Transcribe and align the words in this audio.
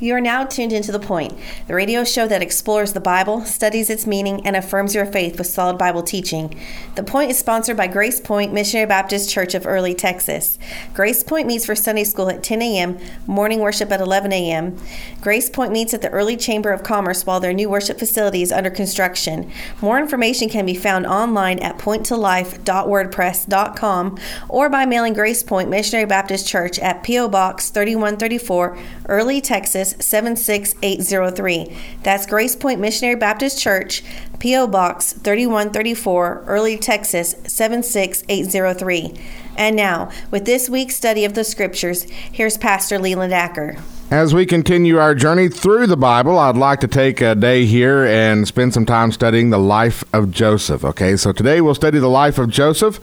You 0.00 0.14
are 0.14 0.20
now 0.20 0.44
tuned 0.44 0.72
into 0.72 0.90
The 0.92 0.98
Point, 0.98 1.38
the 1.66 1.74
radio 1.74 2.04
show 2.04 2.26
that 2.26 2.40
explores 2.40 2.94
the 2.94 3.00
Bible, 3.00 3.44
studies 3.44 3.90
its 3.90 4.06
meaning, 4.06 4.46
and 4.46 4.56
affirms 4.56 4.94
your 4.94 5.04
faith 5.04 5.36
with 5.36 5.46
solid 5.46 5.76
Bible 5.76 6.02
teaching. 6.02 6.58
The 6.94 7.02
Point 7.02 7.30
is 7.30 7.38
sponsored 7.38 7.76
by 7.76 7.86
Grace 7.86 8.18
Point 8.18 8.50
Missionary 8.50 8.86
Baptist 8.86 9.28
Church 9.28 9.54
of 9.54 9.66
Early, 9.66 9.94
Texas. 9.94 10.58
Grace 10.94 11.22
Point 11.22 11.46
meets 11.46 11.66
for 11.66 11.74
Sunday 11.74 12.04
school 12.04 12.30
at 12.30 12.42
10 12.42 12.62
a.m., 12.62 12.98
morning 13.26 13.60
worship 13.60 13.92
at 13.92 14.00
11 14.00 14.32
a.m. 14.32 14.78
Grace 15.20 15.50
Point 15.50 15.70
meets 15.70 15.92
at 15.92 16.00
the 16.00 16.08
Early 16.08 16.38
Chamber 16.38 16.72
of 16.72 16.82
Commerce 16.82 17.26
while 17.26 17.40
their 17.40 17.52
new 17.52 17.68
worship 17.68 17.98
facility 17.98 18.40
is 18.40 18.52
under 18.52 18.70
construction. 18.70 19.52
More 19.82 19.98
information 19.98 20.48
can 20.48 20.64
be 20.64 20.74
found 20.74 21.06
online 21.06 21.58
at 21.58 21.76
pointtolife.wordpress.com 21.76 24.18
or 24.48 24.70
by 24.70 24.86
mailing 24.86 25.12
Grace 25.12 25.42
Point 25.42 25.68
Missionary 25.68 26.06
Baptist 26.06 26.48
Church 26.48 26.78
at 26.78 27.02
P.O. 27.02 27.28
Box 27.28 27.68
3134, 27.68 28.78
Early, 29.06 29.42
Texas 29.42 29.89
76803. 29.98 31.76
That's 32.02 32.26
Grace 32.26 32.56
Point 32.56 32.80
Missionary 32.80 33.16
Baptist 33.16 33.60
Church, 33.60 34.02
P.O. 34.38 34.66
Box 34.68 35.12
3134, 35.12 36.44
Early, 36.46 36.78
Texas 36.78 37.34
76803. 37.44 39.14
And 39.56 39.76
now, 39.76 40.10
with 40.30 40.46
this 40.46 40.68
week's 40.68 40.96
study 40.96 41.24
of 41.24 41.34
the 41.34 41.44
Scriptures, 41.44 42.04
here's 42.04 42.56
Pastor 42.56 42.98
Leland 42.98 43.34
Acker. 43.34 43.76
As 44.10 44.34
we 44.34 44.44
continue 44.44 44.98
our 44.98 45.14
journey 45.14 45.48
through 45.48 45.86
the 45.86 45.96
Bible, 45.96 46.36
I'd 46.36 46.56
like 46.56 46.80
to 46.80 46.88
take 46.88 47.20
a 47.20 47.36
day 47.36 47.64
here 47.64 48.04
and 48.04 48.48
spend 48.48 48.74
some 48.74 48.84
time 48.84 49.12
studying 49.12 49.50
the 49.50 49.58
life 49.58 50.02
of 50.12 50.32
Joseph. 50.32 50.84
Okay, 50.84 51.16
so 51.16 51.30
today 51.30 51.60
we'll 51.60 51.76
study 51.76 52.00
the 52.00 52.08
life 52.08 52.36
of 52.36 52.50
Joseph. 52.50 52.98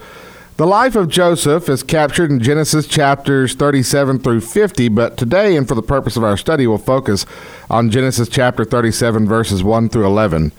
The 0.58 0.66
life 0.66 0.96
of 0.96 1.08
Joseph 1.08 1.68
is 1.68 1.84
captured 1.84 2.32
in 2.32 2.40
Genesis 2.40 2.88
chapters 2.88 3.54
37 3.54 4.18
through 4.18 4.40
50, 4.40 4.88
but 4.88 5.16
today, 5.16 5.54
and 5.54 5.68
for 5.68 5.76
the 5.76 5.84
purpose 5.84 6.16
of 6.16 6.24
our 6.24 6.36
study, 6.36 6.66
we'll 6.66 6.78
focus 6.78 7.26
on 7.70 7.92
Genesis 7.92 8.28
chapter 8.28 8.64
37, 8.64 9.28
verses 9.28 9.62
1 9.62 9.88
through 9.88 10.04
11. 10.04 10.50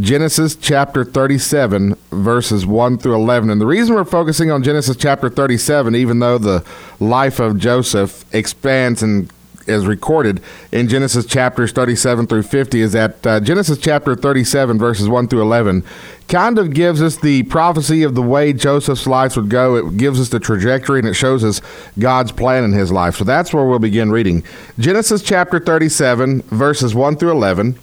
Genesis 0.00 0.56
chapter 0.56 1.04
37, 1.04 1.94
verses 2.10 2.66
1 2.66 2.98
through 2.98 3.14
11. 3.14 3.48
And 3.48 3.60
the 3.60 3.66
reason 3.66 3.94
we're 3.94 4.04
focusing 4.04 4.50
on 4.50 4.64
Genesis 4.64 4.96
chapter 4.96 5.30
37, 5.30 5.94
even 5.94 6.18
though 6.18 6.36
the 6.36 6.64
life 6.98 7.38
of 7.38 7.56
Joseph 7.56 8.24
expands 8.34 9.04
and 9.04 9.30
is 9.66 9.86
recorded 9.86 10.40
in 10.72 10.88
Genesis 10.88 11.26
chapters 11.26 11.72
37 11.72 12.26
through 12.26 12.42
50 12.42 12.80
is 12.80 12.92
that 12.92 13.26
uh, 13.26 13.40
Genesis 13.40 13.78
chapter 13.78 14.14
37 14.14 14.78
verses 14.78 15.08
1 15.08 15.28
through 15.28 15.42
11 15.42 15.84
kind 16.28 16.58
of 16.58 16.72
gives 16.72 17.02
us 17.02 17.16
the 17.16 17.42
prophecy 17.44 18.02
of 18.02 18.14
the 18.14 18.22
way 18.22 18.52
Joseph's 18.52 19.06
life 19.06 19.36
would 19.36 19.48
go. 19.48 19.76
It 19.76 19.96
gives 19.96 20.20
us 20.20 20.30
the 20.30 20.40
trajectory 20.40 20.98
and 20.98 21.08
it 21.08 21.14
shows 21.14 21.44
us 21.44 21.60
God's 21.98 22.32
plan 22.32 22.64
in 22.64 22.72
his 22.72 22.90
life. 22.90 23.16
So 23.16 23.24
that's 23.24 23.52
where 23.52 23.64
we'll 23.64 23.78
begin 23.78 24.10
reading. 24.10 24.42
Genesis 24.78 25.22
chapter 25.22 25.60
37 25.60 26.42
verses 26.42 26.94
1 26.94 27.16
through 27.16 27.32
11. 27.32 27.78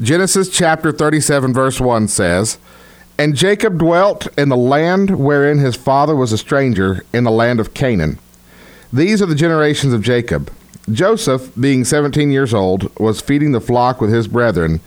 Genesis 0.00 0.48
chapter 0.48 0.92
37 0.92 1.52
verse 1.52 1.80
1 1.80 2.08
says, 2.08 2.58
And 3.18 3.36
Jacob 3.36 3.78
dwelt 3.78 4.26
in 4.38 4.48
the 4.48 4.56
land 4.56 5.18
wherein 5.18 5.58
his 5.58 5.76
father 5.76 6.16
was 6.16 6.32
a 6.32 6.38
stranger, 6.38 7.04
in 7.12 7.24
the 7.24 7.30
land 7.30 7.60
of 7.60 7.74
Canaan. 7.74 8.18
These 8.92 9.22
are 9.22 9.26
the 9.26 9.34
generations 9.34 9.92
of 9.94 10.02
Jacob. 10.02 10.52
Joseph, 10.90 11.52
being 11.58 11.84
seventeen 11.84 12.30
years 12.30 12.52
old, 12.52 12.94
was 12.98 13.20
feeding 13.20 13.52
the 13.52 13.60
flock 13.60 14.00
with 14.00 14.12
his 14.12 14.26
brethren, 14.26 14.80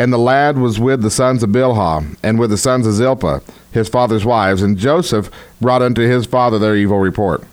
and 0.00 0.10
the 0.10 0.18
lad 0.18 0.56
was 0.56 0.80
with 0.80 1.02
the 1.02 1.10
sons 1.10 1.42
of 1.42 1.50
Bilhah, 1.50 2.16
and 2.22 2.38
with 2.38 2.48
the 2.48 2.56
sons 2.56 2.86
of 2.86 2.94
Zilpah, 2.94 3.42
his 3.70 3.86
father's 3.86 4.24
wives, 4.24 4.62
and 4.62 4.78
Joseph 4.78 5.30
brought 5.60 5.82
unto 5.82 6.00
his 6.00 6.24
father 6.24 6.58
their 6.58 6.74
evil 6.74 6.98
report. 6.98 7.44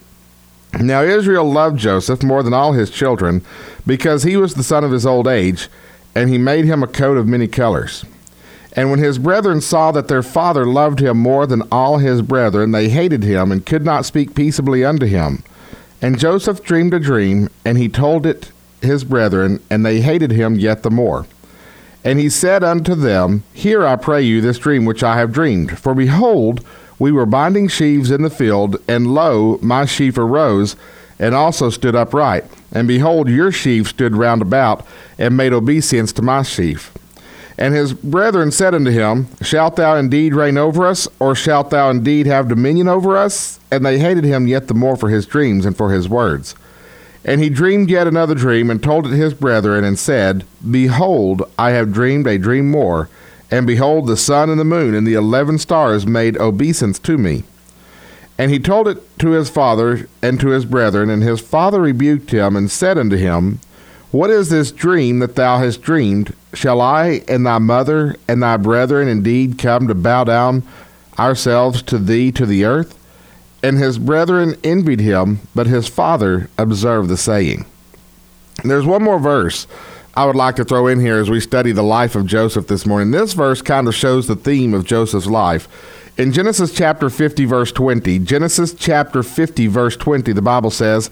Now 0.79 1.01
Israel 1.01 1.51
loved 1.51 1.77
Joseph 1.77 2.23
more 2.23 2.43
than 2.43 2.53
all 2.53 2.71
his 2.71 2.89
children, 2.89 3.41
because 3.85 4.23
he 4.23 4.37
was 4.37 4.53
the 4.53 4.63
son 4.63 4.85
of 4.85 4.93
his 4.93 5.05
old 5.05 5.27
age, 5.27 5.67
and 6.15 6.29
he 6.29 6.37
made 6.37 6.63
him 6.63 6.81
a 6.81 6.87
coat 6.87 7.17
of 7.17 7.27
many 7.27 7.49
colors. 7.49 8.05
And 8.71 8.89
when 8.89 8.99
his 8.99 9.19
brethren 9.19 9.59
saw 9.59 9.91
that 9.91 10.07
their 10.07 10.23
father 10.23 10.65
loved 10.65 11.01
him 11.01 11.17
more 11.17 11.47
than 11.47 11.67
all 11.69 11.97
his 11.97 12.21
brethren, 12.21 12.71
they 12.71 12.87
hated 12.87 13.23
him, 13.23 13.51
and 13.51 13.65
could 13.65 13.83
not 13.83 14.05
speak 14.05 14.35
peaceably 14.35 14.85
unto 14.85 15.05
him. 15.05 15.43
And 16.01 16.17
Joseph 16.17 16.63
dreamed 16.63 16.93
a 16.93 16.99
dream, 17.01 17.49
and 17.65 17.77
he 17.77 17.89
told 17.89 18.25
it 18.25 18.53
his 18.81 19.03
brethren, 19.03 19.61
and 19.69 19.85
they 19.85 19.99
hated 19.99 20.31
him 20.31 20.55
yet 20.55 20.83
the 20.83 20.89
more. 20.89 21.25
And 22.07 22.21
he 22.21 22.29
said 22.29 22.63
unto 22.63 22.95
them, 22.95 23.43
Hear, 23.53 23.85
I 23.85 23.97
pray 23.97 24.21
you, 24.21 24.39
this 24.39 24.59
dream 24.59 24.85
which 24.85 25.03
I 25.03 25.17
have 25.17 25.33
dreamed. 25.33 25.77
For 25.77 25.93
behold, 25.93 26.65
we 26.97 27.11
were 27.11 27.25
binding 27.25 27.67
sheaves 27.67 28.11
in 28.11 28.21
the 28.21 28.29
field, 28.29 28.77
and 28.87 29.13
lo, 29.13 29.59
my 29.61 29.83
sheaf 29.83 30.17
arose, 30.17 30.77
and 31.19 31.35
also 31.35 31.69
stood 31.69 31.97
upright. 31.97 32.45
And 32.71 32.87
behold, 32.87 33.27
your 33.27 33.51
sheaf 33.51 33.89
stood 33.89 34.15
round 34.15 34.41
about, 34.41 34.87
and 35.19 35.35
made 35.35 35.51
obeisance 35.51 36.13
to 36.13 36.21
my 36.21 36.43
sheaf. 36.43 36.93
And 37.57 37.73
his 37.73 37.91
brethren 37.91 38.51
said 38.51 38.73
unto 38.73 38.91
him, 38.91 39.27
Shalt 39.41 39.75
thou 39.75 39.97
indeed 39.97 40.33
reign 40.33 40.57
over 40.57 40.87
us, 40.87 41.09
or 41.19 41.35
shalt 41.35 41.71
thou 41.71 41.89
indeed 41.89 42.25
have 42.25 42.47
dominion 42.47 42.87
over 42.87 43.17
us? 43.17 43.59
And 43.69 43.85
they 43.85 43.99
hated 43.99 44.23
him 44.23 44.47
yet 44.47 44.69
the 44.69 44.73
more 44.73 44.95
for 44.95 45.09
his 45.09 45.25
dreams 45.25 45.65
and 45.65 45.75
for 45.75 45.91
his 45.91 46.07
words. 46.07 46.55
And 47.25 47.41
he 47.41 47.49
dreamed 47.49 47.89
yet 47.89 48.07
another 48.07 48.35
dream, 48.35 48.69
and 48.69 48.81
told 48.81 49.07
it 49.07 49.11
his 49.11 49.33
brethren, 49.33 49.83
and 49.83 49.99
said, 49.99 50.45
Behold, 50.69 51.43
I 51.57 51.71
have 51.71 51.93
dreamed 51.93 52.27
a 52.27 52.37
dream 52.37 52.71
more. 52.71 53.09
And 53.49 53.65
behold, 53.65 54.07
the 54.07 54.17
sun 54.17 54.49
and 54.49 54.59
the 54.59 54.65
moon 54.65 54.93
and 54.93 55.07
the 55.07 55.13
eleven 55.13 55.57
stars 55.57 56.05
made 56.05 56.37
obeisance 56.37 56.99
to 56.99 57.17
me. 57.17 57.43
And 58.37 58.51
he 58.51 58.59
told 58.59 58.87
it 58.87 59.17
to 59.19 59.31
his 59.31 59.49
father 59.49 60.07
and 60.21 60.39
to 60.39 60.49
his 60.49 60.65
brethren, 60.65 61.09
and 61.09 61.23
his 61.23 61.41
father 61.41 61.81
rebuked 61.81 62.31
him, 62.31 62.55
and 62.55 62.69
said 62.69 62.97
unto 62.97 63.15
him, 63.15 63.59
What 64.11 64.29
is 64.29 64.49
this 64.49 64.71
dream 64.71 65.19
that 65.19 65.35
thou 65.35 65.59
hast 65.59 65.81
dreamed? 65.81 66.33
Shall 66.53 66.81
I 66.81 67.23
and 67.27 67.45
thy 67.45 67.57
mother 67.57 68.15
and 68.27 68.43
thy 68.43 68.57
brethren 68.57 69.07
indeed 69.07 69.57
come 69.57 69.87
to 69.87 69.95
bow 69.95 70.23
down 70.23 70.63
ourselves 71.17 71.81
to 71.83 71.97
thee 71.97 72.31
to 72.33 72.45
the 72.45 72.65
earth? 72.65 72.96
And 73.63 73.77
his 73.77 73.97
brethren 73.97 74.55
envied 74.63 74.99
him, 74.99 75.39
but 75.55 75.67
his 75.67 75.87
father 75.87 76.49
observed 76.57 77.09
the 77.09 77.17
saying. 77.17 77.65
There's 78.63 78.85
one 78.85 79.03
more 79.03 79.19
verse 79.19 79.67
I 80.17 80.25
would 80.25 80.35
like 80.35 80.55
to 80.55 80.65
throw 80.65 80.87
in 80.87 80.99
here 80.99 81.19
as 81.19 81.29
we 81.29 81.39
study 81.39 81.71
the 81.71 81.83
life 81.83 82.15
of 82.15 82.25
Joseph 82.25 82.65
this 82.65 82.87
morning. 82.87 83.11
This 83.11 83.33
verse 83.33 83.61
kind 83.61 83.87
of 83.87 83.93
shows 83.93 84.25
the 84.25 84.35
theme 84.35 84.73
of 84.73 84.83
Joseph's 84.83 85.27
life. 85.27 85.67
In 86.17 86.31
Genesis 86.31 86.73
chapter 86.73 87.11
50, 87.11 87.45
verse 87.45 87.71
20, 87.71 88.17
Genesis 88.19 88.73
chapter 88.73 89.21
50, 89.21 89.67
verse 89.67 89.95
20, 89.95 90.33
the 90.33 90.41
Bible 90.41 90.71
says, 90.71 91.11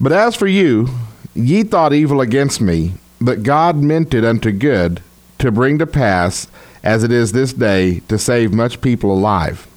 But 0.00 0.10
as 0.10 0.34
for 0.34 0.48
you, 0.48 0.88
ye 1.34 1.62
thought 1.62 1.92
evil 1.92 2.20
against 2.20 2.60
me, 2.60 2.94
but 3.20 3.44
God 3.44 3.76
meant 3.76 4.12
it 4.12 4.24
unto 4.24 4.50
good 4.50 5.00
to 5.38 5.52
bring 5.52 5.78
to 5.78 5.86
pass, 5.86 6.48
as 6.82 7.04
it 7.04 7.12
is 7.12 7.30
this 7.30 7.52
day, 7.52 8.00
to 8.08 8.18
save 8.18 8.52
much 8.52 8.80
people 8.80 9.12
alive. 9.12 9.68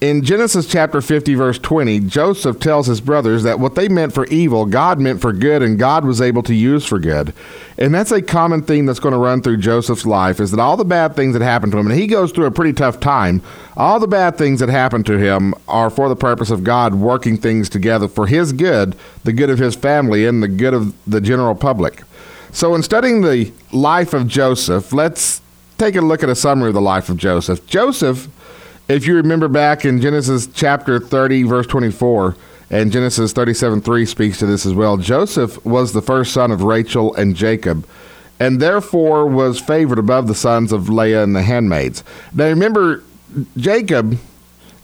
In 0.00 0.22
Genesis 0.22 0.64
chapter 0.64 1.02
50, 1.02 1.34
verse 1.34 1.58
20, 1.58 2.00
Joseph 2.00 2.58
tells 2.58 2.86
his 2.86 3.02
brothers 3.02 3.42
that 3.42 3.60
what 3.60 3.74
they 3.74 3.86
meant 3.86 4.14
for 4.14 4.24
evil, 4.28 4.64
God 4.64 4.98
meant 4.98 5.20
for 5.20 5.30
good, 5.30 5.62
and 5.62 5.78
God 5.78 6.06
was 6.06 6.22
able 6.22 6.42
to 6.44 6.54
use 6.54 6.86
for 6.86 6.98
good. 6.98 7.34
And 7.76 7.94
that's 7.94 8.10
a 8.10 8.22
common 8.22 8.62
theme 8.62 8.86
that's 8.86 8.98
going 8.98 9.12
to 9.12 9.18
run 9.18 9.42
through 9.42 9.58
Joseph's 9.58 10.06
life 10.06 10.40
is 10.40 10.52
that 10.52 10.60
all 10.60 10.78
the 10.78 10.86
bad 10.86 11.16
things 11.16 11.34
that 11.34 11.42
happened 11.42 11.72
to 11.72 11.78
him, 11.78 11.86
and 11.86 12.00
he 12.00 12.06
goes 12.06 12.32
through 12.32 12.46
a 12.46 12.50
pretty 12.50 12.72
tough 12.72 12.98
time, 12.98 13.42
all 13.76 14.00
the 14.00 14.08
bad 14.08 14.38
things 14.38 14.60
that 14.60 14.70
happened 14.70 15.04
to 15.04 15.18
him 15.18 15.52
are 15.68 15.90
for 15.90 16.08
the 16.08 16.16
purpose 16.16 16.50
of 16.50 16.64
God 16.64 16.94
working 16.94 17.36
things 17.36 17.68
together 17.68 18.08
for 18.08 18.26
his 18.26 18.54
good, 18.54 18.96
the 19.24 19.34
good 19.34 19.50
of 19.50 19.58
his 19.58 19.76
family, 19.76 20.24
and 20.24 20.42
the 20.42 20.48
good 20.48 20.72
of 20.72 20.94
the 21.06 21.20
general 21.20 21.54
public. 21.54 22.04
So, 22.52 22.74
in 22.74 22.82
studying 22.82 23.20
the 23.20 23.52
life 23.70 24.14
of 24.14 24.28
Joseph, 24.28 24.94
let's 24.94 25.42
take 25.76 25.94
a 25.94 26.00
look 26.00 26.22
at 26.22 26.30
a 26.30 26.34
summary 26.34 26.68
of 26.68 26.74
the 26.74 26.80
life 26.80 27.10
of 27.10 27.18
Joseph. 27.18 27.66
Joseph 27.66 28.28
if 28.90 29.06
you 29.06 29.14
remember 29.14 29.48
back 29.48 29.84
in 29.84 30.00
Genesis 30.00 30.48
chapter 30.52 30.98
30, 30.98 31.44
verse 31.44 31.66
24, 31.66 32.36
and 32.70 32.90
Genesis 32.90 33.32
37 33.32 33.80
3 33.82 34.06
speaks 34.06 34.38
to 34.38 34.46
this 34.46 34.66
as 34.66 34.74
well, 34.74 34.96
Joseph 34.96 35.64
was 35.64 35.92
the 35.92 36.02
first 36.02 36.32
son 36.32 36.50
of 36.50 36.62
Rachel 36.62 37.14
and 37.14 37.36
Jacob, 37.36 37.86
and 38.38 38.60
therefore 38.60 39.26
was 39.26 39.60
favored 39.60 39.98
above 39.98 40.26
the 40.26 40.34
sons 40.34 40.72
of 40.72 40.88
Leah 40.88 41.22
and 41.22 41.36
the 41.36 41.42
handmaids. 41.42 42.02
Now 42.34 42.46
remember, 42.46 43.02
Jacob. 43.56 44.18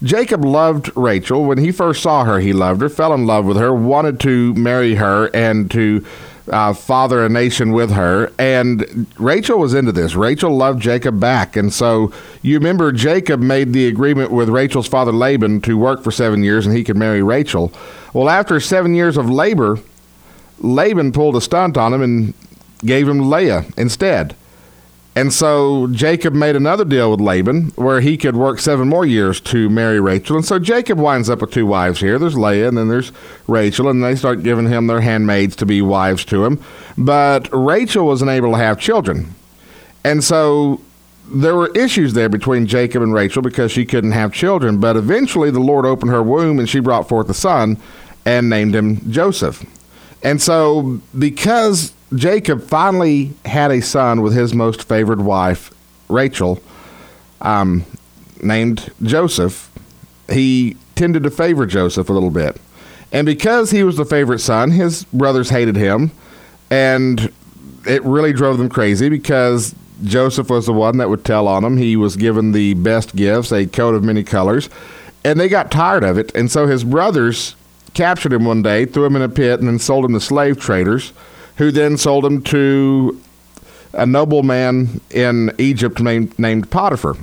Jacob 0.03 0.45
loved 0.45 0.95
Rachel. 0.95 1.43
When 1.45 1.57
he 1.57 1.71
first 1.71 2.03
saw 2.03 2.23
her, 2.23 2.39
he 2.39 2.53
loved 2.53 2.83
her, 2.83 2.89
fell 2.89 3.15
in 3.15 3.25
love 3.25 3.45
with 3.45 3.57
her, 3.57 3.73
wanted 3.73 4.19
to 4.19 4.53
marry 4.53 4.93
her, 4.93 5.25
and 5.33 5.71
to 5.71 6.05
uh, 6.49 6.73
father 6.73 7.25
a 7.25 7.29
nation 7.29 7.71
with 7.71 7.91
her. 7.91 8.31
And 8.37 9.07
Rachel 9.17 9.59
was 9.59 9.73
into 9.73 9.91
this. 9.91 10.15
Rachel 10.15 10.55
loved 10.55 10.81
Jacob 10.81 11.19
back. 11.19 11.55
And 11.55 11.73
so 11.73 12.11
you 12.41 12.57
remember 12.57 12.91
Jacob 12.91 13.41
made 13.41 13.73
the 13.73 13.87
agreement 13.87 14.31
with 14.31 14.49
Rachel's 14.49 14.87
father 14.87 15.11
Laban 15.11 15.61
to 15.61 15.77
work 15.77 16.03
for 16.03 16.11
seven 16.11 16.43
years 16.43 16.65
and 16.65 16.75
he 16.75 16.83
could 16.83 16.97
marry 16.97 17.21
Rachel. 17.21 17.71
Well, 18.13 18.29
after 18.29 18.59
seven 18.59 18.95
years 18.95 19.17
of 19.17 19.29
labor, 19.29 19.79
Laban 20.59 21.11
pulled 21.11 21.35
a 21.35 21.41
stunt 21.41 21.77
on 21.77 21.93
him 21.93 22.01
and 22.01 22.33
gave 22.79 23.07
him 23.07 23.29
Leah 23.29 23.65
instead. 23.77 24.35
And 25.17 25.33
so 25.33 25.87
Jacob 25.87 26.35
made 26.35 26.55
another 26.55 26.85
deal 26.85 27.09
with 27.09 27.19
Laban 27.19 27.69
where 27.69 28.01
he 28.01 28.17
could 28.17 28.35
work 28.35 28.59
seven 28.59 28.87
more 28.87 29.03
years 29.03 29.41
to 29.41 29.67
marry 29.67 29.99
Rachel. 29.99 30.35
And 30.35 30.45
so 30.45 30.59
Jacob 30.59 30.99
winds 30.99 31.27
up 31.27 31.41
with 31.41 31.49
two 31.49 31.65
wives 31.65 31.99
here. 31.99 32.19
There's 32.19 32.37
Leah 32.37 32.67
and 32.67 32.77
then 32.77 32.87
there's 32.87 33.11
Rachel, 33.47 33.89
and 33.89 34.03
they 34.03 34.13
start 34.13 34.43
giving 34.43 34.67
him 34.67 34.85
their 34.85 35.01
handmaids 35.01 35.55
to 35.55 35.65
be 35.65 35.81
wives 35.81 36.23
to 36.25 36.45
him. 36.45 36.63
But 36.99 37.49
Rachel 37.51 38.05
wasn't 38.05 38.29
able 38.29 38.51
to 38.51 38.59
have 38.59 38.79
children. 38.79 39.33
And 40.03 40.23
so 40.23 40.81
there 41.27 41.55
were 41.55 41.71
issues 41.75 42.13
there 42.13 42.29
between 42.29 42.67
Jacob 42.67 43.01
and 43.01 43.11
Rachel 43.11 43.41
because 43.41 43.71
she 43.71 43.87
couldn't 43.87 44.11
have 44.11 44.31
children. 44.33 44.79
But 44.79 44.97
eventually 44.97 45.49
the 45.49 45.59
Lord 45.59 45.87
opened 45.87 46.11
her 46.11 46.21
womb 46.21 46.59
and 46.59 46.69
she 46.69 46.79
brought 46.79 47.09
forth 47.09 47.27
a 47.27 47.33
son 47.33 47.77
and 48.23 48.51
named 48.51 48.75
him 48.75 49.09
Joseph. 49.11 49.65
And 50.21 50.39
so 50.39 51.01
because 51.17 51.93
Jacob 52.15 52.63
finally 52.63 53.33
had 53.45 53.71
a 53.71 53.81
son 53.81 54.21
with 54.21 54.33
his 54.33 54.53
most 54.53 54.83
favored 54.83 55.21
wife, 55.21 55.73
Rachel, 56.07 56.61
um, 57.41 57.85
named 58.41 58.91
Joseph. 59.01 59.69
He 60.29 60.77
tended 60.95 61.23
to 61.23 61.31
favor 61.31 61.65
Joseph 61.65 62.09
a 62.09 62.13
little 62.13 62.29
bit. 62.29 62.59
And 63.11 63.25
because 63.25 63.71
he 63.71 63.83
was 63.83 63.97
the 63.97 64.05
favorite 64.05 64.39
son, 64.39 64.71
his 64.71 65.03
brothers 65.05 65.49
hated 65.49 65.75
him. 65.75 66.11
And 66.69 67.31
it 67.85 68.03
really 68.03 68.33
drove 68.33 68.57
them 68.57 68.69
crazy 68.69 69.09
because 69.09 69.75
Joseph 70.03 70.49
was 70.49 70.65
the 70.65 70.73
one 70.73 70.97
that 70.97 71.09
would 71.09 71.23
tell 71.23 71.47
on 71.47 71.63
them. 71.63 71.77
He 71.77 71.95
was 71.95 72.15
given 72.15 72.51
the 72.51 72.73
best 72.75 73.15
gifts, 73.15 73.51
a 73.51 73.65
coat 73.65 73.95
of 73.95 74.03
many 74.03 74.23
colors. 74.23 74.69
And 75.23 75.39
they 75.39 75.49
got 75.49 75.71
tired 75.71 76.03
of 76.03 76.17
it. 76.17 76.33
And 76.35 76.51
so 76.51 76.67
his 76.67 76.83
brothers 76.83 77.55
captured 77.93 78.33
him 78.33 78.45
one 78.45 78.61
day, 78.61 78.85
threw 78.85 79.05
him 79.05 79.15
in 79.15 79.21
a 79.21 79.29
pit, 79.29 79.59
and 79.59 79.67
then 79.67 79.79
sold 79.79 80.05
him 80.05 80.13
to 80.13 80.19
slave 80.19 80.59
traders 80.59 81.13
who 81.57 81.71
then 81.71 81.97
sold 81.97 82.25
him 82.25 82.41
to 82.43 83.21
a 83.93 84.05
nobleman 84.05 85.01
in 85.09 85.51
Egypt 85.57 85.99
named, 85.99 86.37
named 86.37 86.69
Potiphar. 86.69 87.15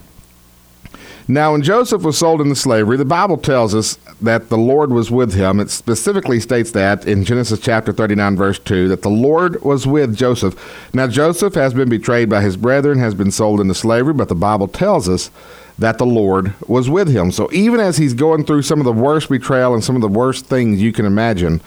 Now, 1.26 1.52
when 1.52 1.62
Joseph 1.62 2.02
was 2.02 2.19
sold 2.19 2.42
into 2.42 2.54
slavery, 2.54 2.98
the 2.98 3.04
Bible 3.06 3.38
tells 3.38 3.75
us 3.75 3.96
that 4.20 4.50
the 4.50 4.58
Lord 4.58 4.92
was 4.92 5.10
with 5.10 5.32
him. 5.32 5.58
It 5.58 5.70
specifically 5.70 6.38
states 6.38 6.72
that 6.72 7.06
in 7.06 7.25
Genesis 7.25 7.60
chapter 7.60 7.94
39, 7.94 8.36
verse 8.36 8.58
2, 8.58 8.88
that 8.88 9.00
the 9.00 9.08
Lord 9.08 9.62
was 9.62 9.86
with 9.86 10.14
Joseph. 10.14 10.54
Now, 10.92 11.06
Joseph 11.06 11.54
has 11.54 11.72
been 11.72 11.88
betrayed 11.88 12.28
by 12.28 12.42
his 12.42 12.58
brethren, 12.58 12.98
has 12.98 13.14
been 13.14 13.31
sold 13.31 13.58
into 13.58 13.75
slavery, 13.75 14.12
but 14.12 14.28
the 14.28 14.34
Bible 14.34 14.69
tells 14.69 15.08
us 15.08 15.31
that 15.78 15.96
the 15.96 16.04
Lord 16.04 16.52
was 16.69 16.90
with 16.90 17.08
him. 17.08 17.32
So, 17.32 17.50
even 17.52 17.81
as 17.81 17.96
he's 17.96 18.12
going 18.12 18.44
through 18.44 18.62
some 18.62 18.78
of 18.78 18.84
the 18.84 18.92
worst 18.92 19.31
betrayal 19.31 19.72
and 19.72 19.82
some 19.82 19.96
of 19.96 20.02
the 20.02 20.08
worst 20.08 20.44
things 20.44 20.82
you 20.82 20.92
can 20.92 21.06
imagine, 21.06 21.62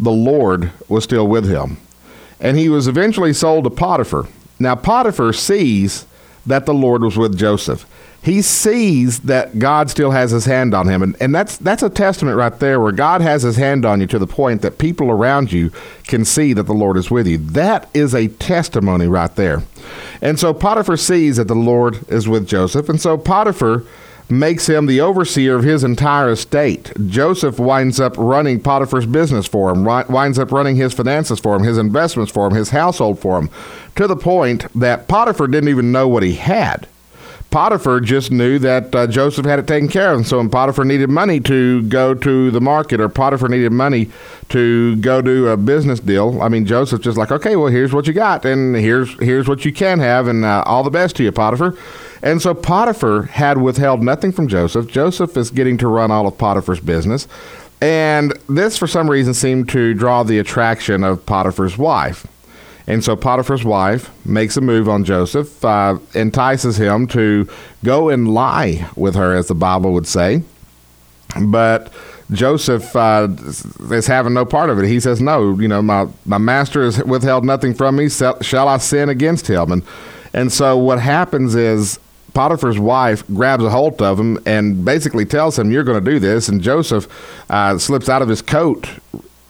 the 0.00 0.10
Lord 0.10 0.72
was 0.88 1.04
still 1.04 1.28
with 1.28 1.48
him 1.48 1.76
and 2.40 2.56
he 2.56 2.68
was 2.68 2.88
eventually 2.88 3.32
sold 3.32 3.64
to 3.64 3.70
Potiphar. 3.70 4.26
Now, 4.58 4.74
Potiphar 4.74 5.32
sees 5.32 6.06
that 6.44 6.66
the 6.66 6.74
Lord 6.74 7.02
was 7.02 7.16
with 7.16 7.36
Joseph. 7.36 7.86
He 8.22 8.42
sees 8.42 9.20
that 9.20 9.60
God 9.60 9.88
still 9.88 10.10
has 10.10 10.32
his 10.32 10.46
hand 10.46 10.74
on 10.74 10.88
him. 10.88 11.02
And, 11.02 11.16
and 11.20 11.32
that's, 11.32 11.56
that's 11.58 11.84
a 11.84 11.90
testament 11.90 12.36
right 12.36 12.58
there 12.58 12.80
where 12.80 12.90
God 12.90 13.20
has 13.20 13.42
his 13.42 13.56
hand 13.56 13.84
on 13.84 14.00
you 14.00 14.06
to 14.08 14.18
the 14.18 14.26
point 14.26 14.62
that 14.62 14.78
people 14.78 15.10
around 15.10 15.52
you 15.52 15.70
can 16.08 16.24
see 16.24 16.52
that 16.52 16.64
the 16.64 16.74
Lord 16.74 16.96
is 16.96 17.08
with 17.08 17.28
you. 17.28 17.38
That 17.38 17.88
is 17.94 18.14
a 18.16 18.26
testimony 18.26 19.06
right 19.06 19.32
there. 19.36 19.62
And 20.20 20.40
so 20.40 20.52
Potiphar 20.52 20.96
sees 20.96 21.36
that 21.36 21.46
the 21.46 21.54
Lord 21.54 22.08
is 22.10 22.26
with 22.26 22.48
Joseph. 22.48 22.88
And 22.88 23.00
so 23.00 23.16
Potiphar 23.16 23.84
makes 24.28 24.68
him 24.68 24.86
the 24.86 25.00
overseer 25.00 25.56
of 25.56 25.64
his 25.64 25.84
entire 25.84 26.30
estate. 26.30 26.92
Joseph 27.06 27.58
winds 27.58 28.00
up 28.00 28.14
running 28.16 28.60
Potiphar's 28.60 29.06
business 29.06 29.46
for 29.46 29.70
him, 29.70 29.84
winds 29.84 30.38
up 30.38 30.50
running 30.50 30.76
his 30.76 30.92
finances 30.92 31.38
for 31.38 31.56
him, 31.56 31.62
his 31.62 31.78
investments 31.78 32.32
for 32.32 32.46
him, 32.46 32.54
his 32.54 32.70
household 32.70 33.18
for 33.18 33.38
him, 33.38 33.50
to 33.94 34.06
the 34.06 34.16
point 34.16 34.66
that 34.74 35.08
Potiphar 35.08 35.46
didn't 35.46 35.68
even 35.68 35.92
know 35.92 36.08
what 36.08 36.22
he 36.22 36.34
had. 36.34 36.88
Potiphar 37.50 38.00
just 38.00 38.32
knew 38.32 38.58
that 38.58 38.94
uh, 38.94 39.06
Joseph 39.06 39.46
had 39.46 39.58
it 39.58 39.66
taken 39.66 39.88
care 39.88 40.10
of. 40.10 40.18
And 40.18 40.26
so 40.26 40.38
when 40.38 40.50
Potiphar 40.50 40.84
needed 40.84 41.08
money 41.08 41.40
to 41.40 41.82
go 41.84 42.12
to 42.12 42.50
the 42.50 42.60
market 42.60 43.00
or 43.00 43.08
Potiphar 43.08 43.48
needed 43.48 43.72
money 43.72 44.10
to 44.48 44.96
go 44.96 45.22
do 45.22 45.48
a 45.48 45.56
business 45.56 46.00
deal, 46.00 46.42
I 46.42 46.48
mean, 46.48 46.66
Joseph 46.66 47.00
just 47.00 47.16
like, 47.16 47.30
okay, 47.30 47.56
well, 47.56 47.68
here's 47.68 47.92
what 47.92 48.06
you 48.06 48.12
got 48.12 48.44
and 48.44 48.74
here's, 48.74 49.18
here's 49.20 49.48
what 49.48 49.64
you 49.64 49.72
can 49.72 50.00
have 50.00 50.26
and 50.26 50.44
uh, 50.44 50.64
all 50.66 50.82
the 50.82 50.90
best 50.90 51.16
to 51.16 51.22
you, 51.22 51.32
Potiphar. 51.32 51.74
And 52.22 52.40
so 52.40 52.54
Potiphar 52.54 53.22
had 53.22 53.58
withheld 53.58 54.02
nothing 54.02 54.32
from 54.32 54.48
Joseph. 54.48 54.86
Joseph 54.86 55.36
is 55.36 55.50
getting 55.50 55.78
to 55.78 55.88
run 55.88 56.10
all 56.10 56.26
of 56.26 56.38
Potiphar's 56.38 56.80
business. 56.80 57.28
And 57.80 58.32
this, 58.48 58.78
for 58.78 58.86
some 58.86 59.10
reason, 59.10 59.34
seemed 59.34 59.68
to 59.70 59.92
draw 59.94 60.22
the 60.22 60.38
attraction 60.38 61.04
of 61.04 61.26
Potiphar's 61.26 61.76
wife. 61.76 62.26
And 62.86 63.02
so 63.04 63.16
Potiphar's 63.16 63.64
wife 63.64 64.10
makes 64.24 64.56
a 64.56 64.60
move 64.60 64.88
on 64.88 65.04
Joseph, 65.04 65.64
uh, 65.64 65.98
entices 66.14 66.78
him 66.78 67.06
to 67.08 67.48
go 67.84 68.08
and 68.08 68.32
lie 68.32 68.88
with 68.96 69.14
her, 69.16 69.34
as 69.34 69.48
the 69.48 69.54
Bible 69.54 69.92
would 69.92 70.06
say. 70.06 70.42
But 71.40 71.92
Joseph 72.30 72.94
uh, 72.94 73.28
is 73.90 74.06
having 74.06 74.34
no 74.34 74.44
part 74.44 74.70
of 74.70 74.78
it. 74.78 74.86
He 74.86 75.00
says, 75.00 75.20
"No, 75.20 75.58
you 75.58 75.68
know, 75.68 75.82
my 75.82 76.06
my 76.24 76.38
master 76.38 76.84
has 76.84 77.02
withheld 77.04 77.44
nothing 77.44 77.74
from 77.74 77.96
me. 77.96 78.08
Shall 78.08 78.68
I 78.68 78.78
sin 78.78 79.08
against 79.08 79.48
him?" 79.48 79.70
And 79.72 79.82
and 80.32 80.52
so 80.52 80.76
what 80.76 81.00
happens 81.00 81.54
is 81.54 81.98
Potiphar's 82.36 82.78
wife 82.78 83.26
grabs 83.28 83.64
a 83.64 83.70
hold 83.70 84.02
of 84.02 84.20
him 84.20 84.38
and 84.44 84.84
basically 84.84 85.24
tells 85.24 85.58
him, 85.58 85.70
You're 85.70 85.84
going 85.84 86.04
to 86.04 86.10
do 86.10 86.18
this. 86.18 86.50
And 86.50 86.60
Joseph 86.60 87.08
uh, 87.48 87.78
slips 87.78 88.10
out 88.10 88.20
of 88.20 88.28
his 88.28 88.42
coat 88.42 88.90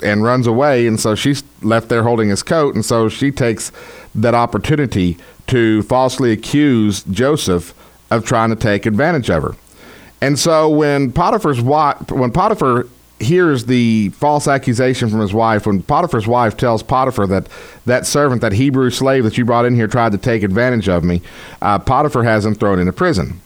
and 0.01 0.23
runs 0.23 0.47
away. 0.47 0.87
And 0.87 1.01
so 1.01 1.17
she's 1.17 1.43
left 1.63 1.89
there 1.89 2.05
holding 2.05 2.29
his 2.29 2.45
coat. 2.45 2.77
And 2.77 2.85
so 2.85 3.09
she 3.09 3.33
takes 3.33 3.73
that 4.15 4.35
opportunity 4.35 5.19
to 5.49 5.83
falsely 5.83 6.31
accuse 6.31 7.03
Joseph 7.03 7.75
of 8.13 8.25
trying 8.25 8.51
to 8.51 8.57
take 8.57 8.87
advantage 8.87 9.31
of 9.31 9.43
her. 9.43 9.57
And 10.21 10.39
so 10.39 10.69
when 10.69 11.11
Potiphar's 11.11 11.61
wife, 11.61 12.13
when 12.13 12.31
Potiphar 12.31 12.87
hears 13.19 13.65
the 13.67 14.11
false 14.11 14.47
accusation 14.47 15.09
from 15.09 15.21
his 15.21 15.33
wife 15.33 15.67
when 15.67 15.83
Potiphar's 15.83 16.27
wife 16.27 16.57
tells 16.57 16.83
Potiphar 16.83 17.27
that 17.29 17.49
that 17.87 18.07
servant, 18.07 18.43
that 18.43 18.53
Hebrew 18.53 18.91
slave 18.91 19.25
that 19.25 19.39
you 19.39 19.45
brought 19.45 19.65
in 19.65 19.75
here, 19.75 19.87
tried 19.87 20.13
to 20.13 20.19
take 20.19 20.43
advantage 20.43 20.89
of 20.89 21.05
me. 21.05 21.23
Uh, 21.63 21.79
Potiphar 21.79 22.25
has 22.25 22.45
him 22.45 22.55
thrown 22.55 22.79
into 22.79 22.93
prison, 22.93 23.41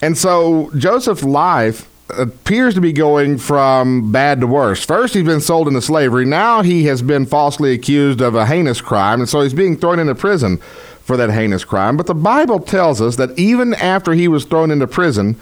and 0.00 0.16
so 0.16 0.70
Joseph's 0.76 1.24
life 1.24 1.86
appears 2.18 2.74
to 2.74 2.80
be 2.80 2.92
going 2.92 3.38
from 3.38 4.10
bad 4.10 4.40
to 4.40 4.46
worse. 4.46 4.84
First, 4.84 5.14
he's 5.14 5.24
been 5.24 5.40
sold 5.40 5.68
into 5.68 5.80
slavery. 5.80 6.24
Now 6.24 6.62
he 6.62 6.84
has 6.86 7.02
been 7.02 7.26
falsely 7.26 7.72
accused 7.72 8.20
of 8.20 8.34
a 8.34 8.46
heinous 8.46 8.80
crime, 8.80 9.20
and 9.20 9.28
so 9.28 9.42
he's 9.42 9.54
being 9.54 9.76
thrown 9.76 9.98
into 9.98 10.14
prison 10.14 10.58
for 11.02 11.16
that 11.16 11.30
heinous 11.30 11.64
crime. 11.64 11.96
But 11.96 12.06
the 12.06 12.14
Bible 12.14 12.60
tells 12.60 13.00
us 13.00 13.16
that 13.16 13.38
even 13.38 13.74
after 13.74 14.12
he 14.12 14.28
was 14.28 14.44
thrown 14.44 14.70
into 14.70 14.86
prison 14.86 15.34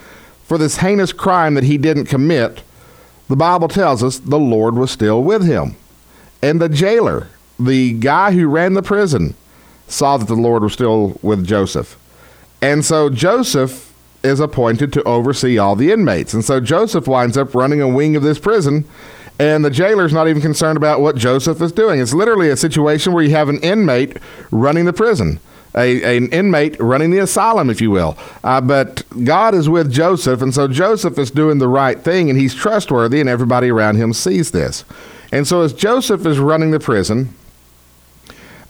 for 0.45 0.59
this 0.59 0.79
heinous 0.79 1.13
crime 1.13 1.55
that 1.55 1.65
he 1.65 1.79
didn't 1.79 2.07
commit, 2.07 2.63
the 3.29 3.37
Bible 3.37 3.69
tells 3.69 4.03
us 4.03 4.19
the 4.19 4.39
Lord 4.39 4.75
was 4.75 4.91
still 4.91 5.23
with 5.23 5.47
him. 5.47 5.77
And 6.43 6.61
the 6.61 6.69
jailer, 6.69 7.29
the 7.59 7.93
guy 7.95 8.33
who 8.33 8.49
ran 8.49 8.75
the 8.75 8.83
prison, 8.83 9.35
saw 9.87 10.17
that 10.17 10.29
the 10.29 10.35
Lord 10.35 10.63
was 10.63 10.73
still 10.73 11.19
with 11.23 11.47
Joseph. 11.47 11.99
And 12.61 12.85
so 12.85 13.09
Joseph 13.11 13.95
is 14.23 14.41
appointed 14.41 14.93
to 14.93 15.03
oversee 15.05 15.59
all 15.59 15.77
the 15.77 15.93
inmates. 15.93 16.35
And 16.35 16.45
so 16.45 16.61
Joseph 16.61 17.07
winds 17.07 17.37
up 17.37 17.55
running 17.55 17.81
a 17.81 17.89
wing 17.89 18.17
of 18.17 18.23
this 18.23 18.39
prison, 18.39 18.85
and 19.39 19.65
the 19.65 19.71
jailer's 19.71 20.13
not 20.13 20.27
even 20.27 20.43
concerned 20.43 20.77
about 20.77 21.01
what 21.01 21.17
Joseph 21.17 21.63
is 21.63 21.71
doing. 21.71 22.01
It's 22.01 22.13
literally 22.13 22.51
a 22.51 22.57
situation 22.57 23.13
where 23.13 23.23
you 23.23 23.31
have 23.31 23.49
an 23.49 23.61
inmate 23.61 24.17
running 24.51 24.85
the 24.85 24.93
prison 24.93 25.39
a, 25.79 26.17
an 26.17 26.29
inmate 26.31 26.79
running 26.81 27.11
the 27.11 27.19
asylum, 27.19 27.71
if 27.71 27.81
you 27.81 27.91
will. 27.91 28.19
Uh, 28.43 28.61
but 28.61 29.05
God 29.25 29.55
is 29.55 29.69
with 29.69 29.91
Joseph, 29.91 30.43
and 30.43 30.53
so 30.53 30.69
Joseph 30.69 31.19
is 31.19 31.31
doing 31.31 31.59
the 31.59 31.69
right 31.69 31.99
thing, 31.99 32.29
and 32.29 32.39
he's 32.39 32.55
trustworthy, 32.55 33.21
and 33.21 33.29
everybody 33.29 33.71
around 33.71 33.97
him 33.97 34.13
sees 34.13 34.51
this. 34.51 34.85
And 35.33 35.47
so 35.47 35.63
as 35.63 35.73
Joseph 35.73 36.27
is 36.27 36.39
running 36.39 36.73
the 36.73 36.81
prison, 36.81 37.35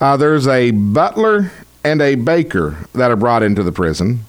uh, 0.01 0.17
there's 0.17 0.47
a 0.47 0.71
butler 0.73 1.51
and 1.85 2.03
a 2.03 2.17
baker 2.17 2.87
that 2.93 3.11
are 3.11 3.17
brought 3.17 3.43
into 3.43 3.63
the 3.63 3.73
prison 3.73 4.25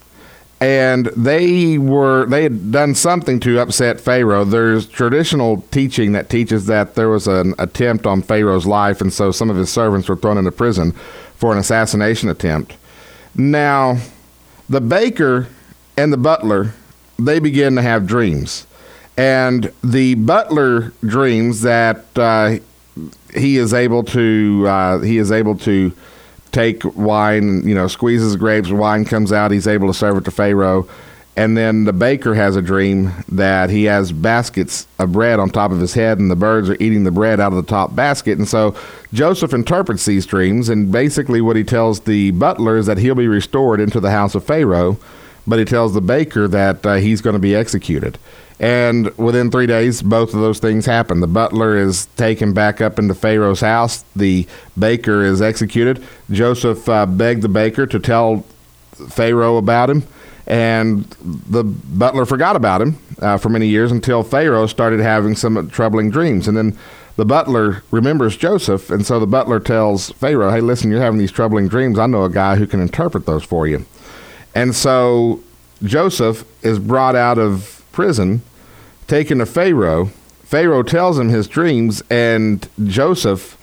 and 0.62 1.06
they 1.16 1.78
were 1.78 2.26
they 2.26 2.44
had 2.44 2.72
done 2.72 2.94
something 2.94 3.40
to 3.40 3.60
upset 3.60 4.00
Pharaoh. 4.00 4.44
There's 4.44 4.86
traditional 4.88 5.62
teaching 5.72 6.12
that 6.12 6.30
teaches 6.30 6.66
that 6.66 6.96
there 6.96 7.10
was 7.10 7.28
an 7.28 7.56
attempt 7.58 8.06
on 8.06 8.22
Pharaoh's 8.22 8.66
life, 8.66 9.00
and 9.00 9.12
so 9.12 9.32
some 9.32 9.50
of 9.50 9.56
his 9.56 9.72
servants 9.72 10.10
were 10.10 10.18
thrown 10.18 10.38
into 10.38 10.52
prison 10.52 10.94
for 11.40 11.54
an 11.54 11.58
assassination 11.58 12.30
attempt. 12.30 12.76
Now, 13.36 13.98
the 14.68 14.82
baker 14.82 15.48
and 15.98 16.14
the 16.14 16.18
butler, 16.18 16.74
they 17.18 17.40
begin 17.40 17.76
to 17.76 17.82
have 17.82 18.06
dreams. 18.06 18.68
And 19.18 19.72
the 19.84 20.16
butler 20.16 20.94
dreams 21.02 21.62
that 21.62 22.06
uh, 22.18 22.58
he 23.34 23.58
is 23.58 23.74
able 23.74 24.04
to 24.04 24.66
uh, 24.68 25.00
he 25.00 25.18
is 25.18 25.32
able 25.32 25.58
to 25.60 25.92
take 26.52 26.84
wine, 26.96 27.68
you 27.68 27.76
know, 27.76 27.88
squeezes 27.88 28.36
grapes, 28.36 28.70
wine 28.70 29.06
comes 29.06 29.32
out, 29.32 29.52
he's 29.52 29.68
able 29.68 29.88
to 29.88 29.94
serve 29.94 30.18
it 30.18 30.26
to 30.26 30.32
Pharaoh. 30.32 30.88
And 31.40 31.56
then 31.56 31.86
the 31.86 31.94
baker 31.94 32.34
has 32.34 32.58
a 32.58 32.62
dream 32.62 33.14
that 33.30 33.70
he 33.70 33.86
has 33.86 34.12
baskets 34.12 34.88
of 35.00 35.14
bread 35.14 35.40
on 35.40 35.50
top 35.50 35.72
of 35.72 35.80
his 35.80 35.94
head, 35.94 36.20
and 36.20 36.30
the 36.30 36.36
birds 36.36 36.70
are 36.70 36.76
eating 36.82 37.06
the 37.06 37.12
bread 37.12 37.40
out 37.40 37.54
of 37.54 37.56
the 37.56 37.70
top 37.70 37.96
basket. 37.96 38.38
And 38.38 38.46
so 38.46 38.76
Joseph 39.14 39.54
interprets 39.54 40.04
these 40.04 40.26
dreams, 40.26 40.68
and 40.68 40.92
basically 40.92 41.40
what 41.40 41.56
he 41.56 41.64
tells 41.64 42.02
the 42.02 42.32
butler 42.32 42.76
is 42.76 42.88
that 42.88 42.98
he'll 42.98 43.16
be 43.16 43.30
restored 43.30 43.80
into 43.80 44.02
the 44.02 44.12
house 44.12 44.36
of 44.36 44.44
Pharaoh, 44.44 44.98
but 45.48 45.60
he 45.60 45.64
tells 45.64 45.94
the 45.94 46.02
baker 46.02 46.46
that 46.50 46.86
uh, 46.86 46.96
he's 46.96 47.22
going 47.22 47.36
to 47.36 47.40
be 47.40 47.56
executed. 47.56 48.18
And 48.60 49.18
within 49.18 49.50
three 49.50 49.66
days, 49.66 50.02
both 50.02 50.34
of 50.34 50.42
those 50.42 50.60
things 50.60 50.86
happen. 50.88 51.22
The 51.22 51.28
butler 51.28 51.78
is 51.78 52.08
taken 52.18 52.52
back 52.52 52.82
up 52.82 53.00
into 53.00 53.16
Pharaoh's 53.16 53.62
house. 53.62 54.04
The 54.14 54.46
baker 54.78 55.24
is 55.24 55.42
executed. 55.42 56.06
Joseph 56.30 56.90
uh, 56.90 57.06
begged 57.06 57.44
the 57.44 57.48
baker 57.48 57.88
to 57.88 57.98
tell 57.98 58.44
Pharaoh 59.08 59.56
about 59.56 59.90
him 59.90 60.04
and 60.50 61.04
the 61.22 61.64
butler 61.64 62.26
forgot 62.26 62.56
about 62.56 62.82
him 62.82 62.98
uh, 63.22 63.38
for 63.38 63.50
many 63.50 63.68
years 63.68 63.92
until 63.92 64.24
Pharaoh 64.24 64.66
started 64.66 65.00
having 65.00 65.36
some 65.36 65.70
troubling 65.70 66.10
dreams. 66.10 66.48
And 66.48 66.58
then 66.58 66.78
the 67.18 67.26
butler 67.26 67.84
remembers 67.92 68.36
Joseph, 68.36 68.90
and 68.90 69.06
so 69.06 69.20
the 69.20 69.28
butler 69.28 69.60
tells 69.60 70.10
Pharaoh, 70.14 70.50
Hey, 70.50 70.62
listen, 70.62 70.90
you're 70.90 71.02
having 71.02 71.20
these 71.20 71.32
troubling 71.32 71.68
dreams. 71.68 72.00
I 72.00 72.08
know 72.08 72.24
a 72.24 72.32
guy 72.32 72.56
who 72.56 72.66
can 72.66 72.80
interpret 72.80 73.28
those 73.28 73.44
for 73.44 73.68
you. 73.68 73.86
And 74.56 74.76
so 74.76 75.42
Joseph 75.84 76.44
is 76.64 76.80
brought 76.80 77.16
out 77.16 77.38
of 77.38 77.86
prison, 77.92 78.42
taken 79.08 79.38
to 79.38 79.46
Pharaoh. 79.46 80.06
Pharaoh 80.44 80.82
tells 80.82 81.20
him 81.20 81.30
his 81.30 81.48
dreams, 81.48 82.02
and 82.10 82.68
Joseph 82.86 83.56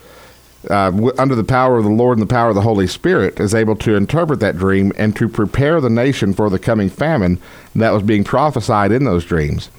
uh, 0.70 0.90
w- 0.90 1.12
under 1.18 1.34
the 1.34 1.44
power 1.44 1.76
of 1.76 1.84
the 1.84 1.90
Lord 1.90 2.18
and 2.18 2.28
the 2.28 2.32
power 2.32 2.50
of 2.50 2.54
the 2.54 2.62
Holy 2.62 2.86
Spirit, 2.86 3.40
is 3.40 3.54
able 3.54 3.76
to 3.76 3.94
interpret 3.94 4.40
that 4.40 4.56
dream 4.56 4.92
and 4.96 5.14
to 5.16 5.28
prepare 5.28 5.80
the 5.80 5.90
nation 5.90 6.32
for 6.32 6.50
the 6.50 6.58
coming 6.58 6.88
famine 6.88 7.40
that 7.74 7.92
was 7.92 8.02
being 8.02 8.24
prophesied 8.24 8.92
in 8.92 9.04
those 9.04 9.24
dreams. 9.24 9.70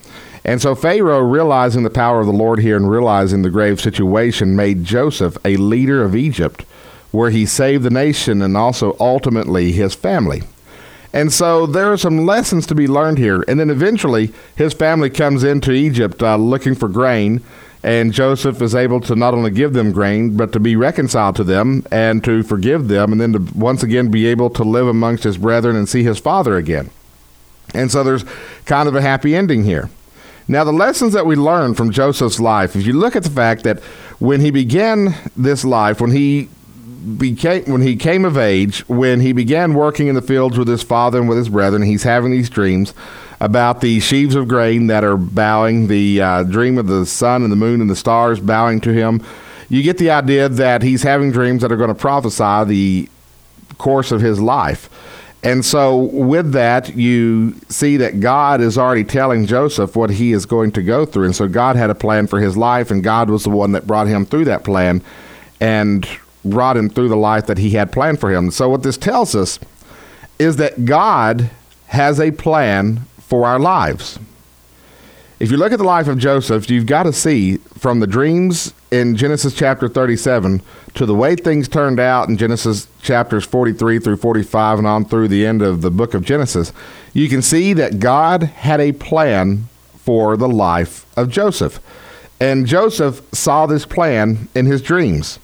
And 0.45 0.61
so 0.61 0.75
Pharaoh, 0.75 1.19
realizing 1.19 1.83
the 1.83 1.89
power 1.89 2.21
of 2.21 2.25
the 2.25 2.31
Lord 2.31 2.59
here 2.59 2.77
and 2.77 2.89
realizing 2.89 3.41
the 3.41 3.49
grave 3.49 3.81
situation, 3.81 4.55
made 4.55 4.85
Joseph 4.85 5.37
a 5.43 5.57
leader 5.57 6.01
of 6.03 6.15
Egypt, 6.15 6.63
where 7.11 7.31
he 7.31 7.45
saved 7.45 7.83
the 7.83 7.89
nation 7.89 8.41
and 8.41 8.55
also 8.55 8.95
ultimately 8.99 9.73
his 9.73 9.93
family. 9.93 10.43
And 11.13 11.33
so 11.33 11.65
there 11.65 11.91
are 11.91 11.97
some 11.97 12.25
lessons 12.25 12.67
to 12.67 12.75
be 12.75 12.87
learned 12.87 13.17
here. 13.17 13.43
And 13.47 13.59
then 13.59 13.69
eventually, 13.69 14.31
his 14.55 14.73
family 14.73 15.09
comes 15.09 15.43
into 15.43 15.71
Egypt 15.71 16.21
uh, 16.21 16.35
looking 16.37 16.75
for 16.75 16.87
grain 16.87 17.41
and 17.87 18.11
Joseph 18.11 18.61
is 18.61 18.75
able 18.75 18.99
to 18.99 19.15
not 19.15 19.33
only 19.33 19.49
give 19.49 19.71
them 19.71 19.93
grain, 19.93 20.35
but 20.35 20.51
to 20.51 20.59
be 20.59 20.75
reconciled 20.75 21.37
to 21.37 21.43
them 21.45 21.85
and 21.89 22.21
to 22.25 22.43
forgive 22.43 22.89
them, 22.89 23.13
and 23.13 23.21
then 23.21 23.31
to 23.31 23.39
once 23.55 23.81
again 23.81 24.11
be 24.11 24.25
able 24.25 24.49
to 24.49 24.63
live 24.63 24.87
amongst 24.87 25.23
his 25.23 25.37
brethren 25.37 25.77
and 25.77 25.87
see 25.87 26.03
his 26.03 26.19
father 26.19 26.57
again. 26.57 26.89
And 27.73 27.89
so 27.89 28.03
there's 28.03 28.25
kind 28.65 28.89
of 28.89 28.95
a 28.95 29.01
happy 29.01 29.33
ending 29.33 29.63
here. 29.63 29.89
Now, 30.49 30.65
the 30.65 30.73
lessons 30.73 31.13
that 31.13 31.25
we 31.25 31.37
learn 31.37 31.75
from 31.75 31.91
Joseph's 31.91 32.41
life, 32.41 32.75
if 32.75 32.85
you 32.85 32.91
look 32.91 33.15
at 33.15 33.23
the 33.23 33.29
fact 33.29 33.63
that 33.63 33.79
when 34.19 34.41
he 34.41 34.51
began 34.51 35.15
this 35.37 35.63
life, 35.63 36.01
when 36.01 36.11
he 36.11 36.49
became 37.17 37.71
when 37.71 37.83
he 37.83 37.95
came 37.95 38.25
of 38.25 38.37
age, 38.37 38.79
when 38.89 39.21
he 39.21 39.31
began 39.31 39.73
working 39.73 40.07
in 40.07 40.15
the 40.15 40.21
fields 40.21 40.57
with 40.57 40.67
his 40.67 40.83
father 40.83 41.19
and 41.19 41.29
with 41.29 41.37
his 41.37 41.47
brethren, 41.47 41.83
he's 41.83 42.03
having 42.03 42.31
these 42.31 42.49
dreams 42.49 42.93
about 43.39 43.81
the 43.81 43.99
sheaves 43.99 44.35
of 44.35 44.47
grain 44.47 44.87
that 44.87 45.03
are 45.03 45.17
bowing, 45.17 45.87
the 45.87 46.21
uh, 46.21 46.43
dream 46.43 46.77
of 46.77 46.87
the 46.87 47.05
sun 47.05 47.43
and 47.43 47.51
the 47.51 47.55
moon 47.55 47.81
and 47.81 47.89
the 47.89 47.95
stars 47.95 48.39
bowing 48.39 48.81
to 48.81 48.91
him. 48.91 49.23
You 49.69 49.83
get 49.83 49.97
the 49.97 50.09
idea 50.09 50.49
that 50.49 50.81
he's 50.81 51.03
having 51.03 51.31
dreams 51.31 51.61
that 51.61 51.71
are 51.71 51.77
going 51.77 51.89
to 51.89 51.95
prophesy 51.95 52.63
the 52.65 53.09
course 53.77 54.11
of 54.11 54.21
his 54.21 54.39
life. 54.39 54.89
And 55.43 55.63
so, 55.63 55.95
with 55.95 56.53
that, 56.53 56.95
you 56.95 57.53
see 57.69 57.97
that 57.97 58.19
God 58.19 58.59
is 58.59 58.77
already 58.77 59.03
telling 59.03 59.45
Joseph 59.45 59.95
what 59.95 60.09
he 60.09 60.31
is 60.31 60.45
going 60.45 60.71
to 60.71 60.81
go 60.81 61.05
through. 61.05 61.25
And 61.25 61.35
so, 61.35 61.47
God 61.47 61.75
had 61.75 61.91
a 61.91 61.95
plan 61.95 62.25
for 62.25 62.39
his 62.39 62.57
life, 62.57 62.89
and 62.89 63.03
God 63.03 63.29
was 63.29 63.43
the 63.43 63.51
one 63.51 63.71
that 63.73 63.85
brought 63.85 64.07
him 64.07 64.25
through 64.25 64.45
that 64.45 64.63
plan 64.63 65.01
and 65.61 66.07
brought 66.43 66.75
him 66.75 66.89
through 66.89 67.09
the 67.09 67.17
life 67.17 67.45
that 67.45 67.59
he 67.59 67.71
had 67.71 67.91
planned 67.91 68.19
for 68.19 68.31
him. 68.31 68.49
So, 68.49 68.67
what 68.67 68.81
this 68.81 68.97
tells 68.97 69.35
us 69.35 69.59
is 70.39 70.55
that 70.57 70.85
God 70.85 71.51
has 71.87 72.19
a 72.19 72.31
plan 72.31 73.01
for 73.27 73.45
our 73.45 73.59
lives. 73.59 74.17
If 75.39 75.51
you 75.51 75.57
look 75.57 75.71
at 75.71 75.77
the 75.77 75.85
life 75.85 76.07
of 76.07 76.17
Joseph, 76.17 76.69
you've 76.69 76.87
got 76.87 77.03
to 77.03 77.13
see 77.13 77.57
from 77.77 77.99
the 77.99 78.07
dreams 78.07 78.73
in 78.89 79.15
Genesis 79.15 79.53
chapter 79.53 79.87
37 79.87 80.63
to 80.95 81.05
the 81.05 81.13
way 81.13 81.35
things 81.35 81.67
turned 81.67 81.99
out 81.99 82.27
in 82.27 82.37
Genesis 82.37 82.87
chapters 83.03 83.45
43 83.45 83.99
through 83.99 84.17
45 84.17 84.79
and 84.79 84.87
on 84.87 85.05
through 85.05 85.27
the 85.27 85.45
end 85.45 85.61
of 85.61 85.81
the 85.81 85.91
book 85.91 86.15
of 86.15 86.25
Genesis, 86.25 86.73
you 87.13 87.29
can 87.29 87.43
see 87.43 87.73
that 87.73 87.99
God 87.99 88.43
had 88.43 88.79
a 88.79 88.93
plan 88.93 89.65
for 89.97 90.37
the 90.37 90.49
life 90.49 91.05
of 91.15 91.29
Joseph. 91.29 91.79
And 92.39 92.65
Joseph 92.65 93.21
saw 93.31 93.67
this 93.67 93.85
plan 93.85 94.47
in 94.55 94.65
his 94.65 94.81
dreams. 94.81 95.37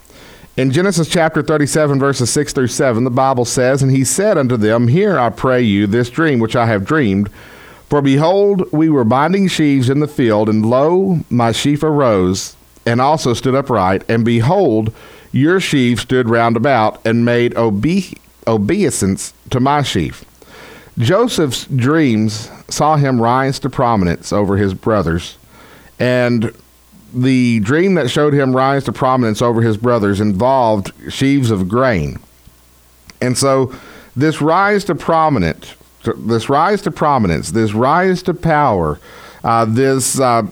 In 0.56 0.72
Genesis 0.72 1.10
chapter 1.10 1.42
37, 1.42 2.00
verses 2.00 2.32
6 2.32 2.54
through 2.54 2.68
7, 2.68 3.04
the 3.04 3.10
Bible 3.10 3.46
says, 3.46 3.84
And 3.84 3.92
he 3.92 4.04
said 4.04 4.38
unto 4.38 4.56
them, 4.56 4.88
Hear, 4.88 5.20
I 5.20 5.30
pray 5.30 5.62
you, 5.62 5.86
this 5.86 6.10
dream 6.10 6.40
which 6.40 6.56
I 6.56 6.68
have 6.68 6.86
dreamed. 6.86 7.30
For 7.94 8.02
behold, 8.02 8.72
we 8.72 8.90
were 8.90 9.04
binding 9.04 9.48
sheaves 9.48 9.88
in 9.88 10.00
the 10.00 10.08
field, 10.08 10.50
and 10.50 10.66
lo, 10.66 11.20
my 11.30 11.52
sheaf 11.52 11.84
arose, 11.84 12.56
and 12.88 13.00
also 13.00 13.36
stood 13.36 13.54
upright, 13.54 14.04
and 14.10 14.26
behold, 14.26 14.92
your 15.32 15.60
sheaf 15.60 16.00
stood 16.00 16.28
round 16.28 16.58
about, 16.58 17.00
and 17.06 17.24
made 17.24 17.56
obe- 17.56 18.18
obeisance 18.48 19.36
to 19.52 19.60
my 19.60 19.84
sheaf. 19.84 20.26
Joseph's 20.98 21.66
dreams 21.68 22.50
saw 22.68 22.96
him 22.96 23.22
rise 23.22 23.60
to 23.60 23.70
prominence 23.70 24.34
over 24.34 24.58
his 24.58 24.74
brothers, 24.74 25.38
and 26.00 26.52
the 27.14 27.60
dream 27.60 27.94
that 27.94 28.10
showed 28.10 28.34
him 28.34 28.56
rise 28.56 28.86
to 28.86 28.92
prominence 28.92 29.40
over 29.40 29.62
his 29.62 29.78
brothers 29.78 30.20
involved 30.20 30.92
sheaves 31.14 31.52
of 31.52 31.70
grain. 31.70 32.18
And 33.22 33.38
so, 33.38 33.72
this 34.16 34.42
rise 34.42 34.84
to 34.86 34.96
prominence 34.96 35.76
this 36.18 36.50
rise 36.50 36.82
to 36.84 36.92
prominence, 36.92 37.52
this 37.52 37.74
rise 37.74 38.24
to 38.24 38.34
power, 38.34 39.00
uh, 39.44 39.66
this 39.66 40.20
uh, 40.20 40.48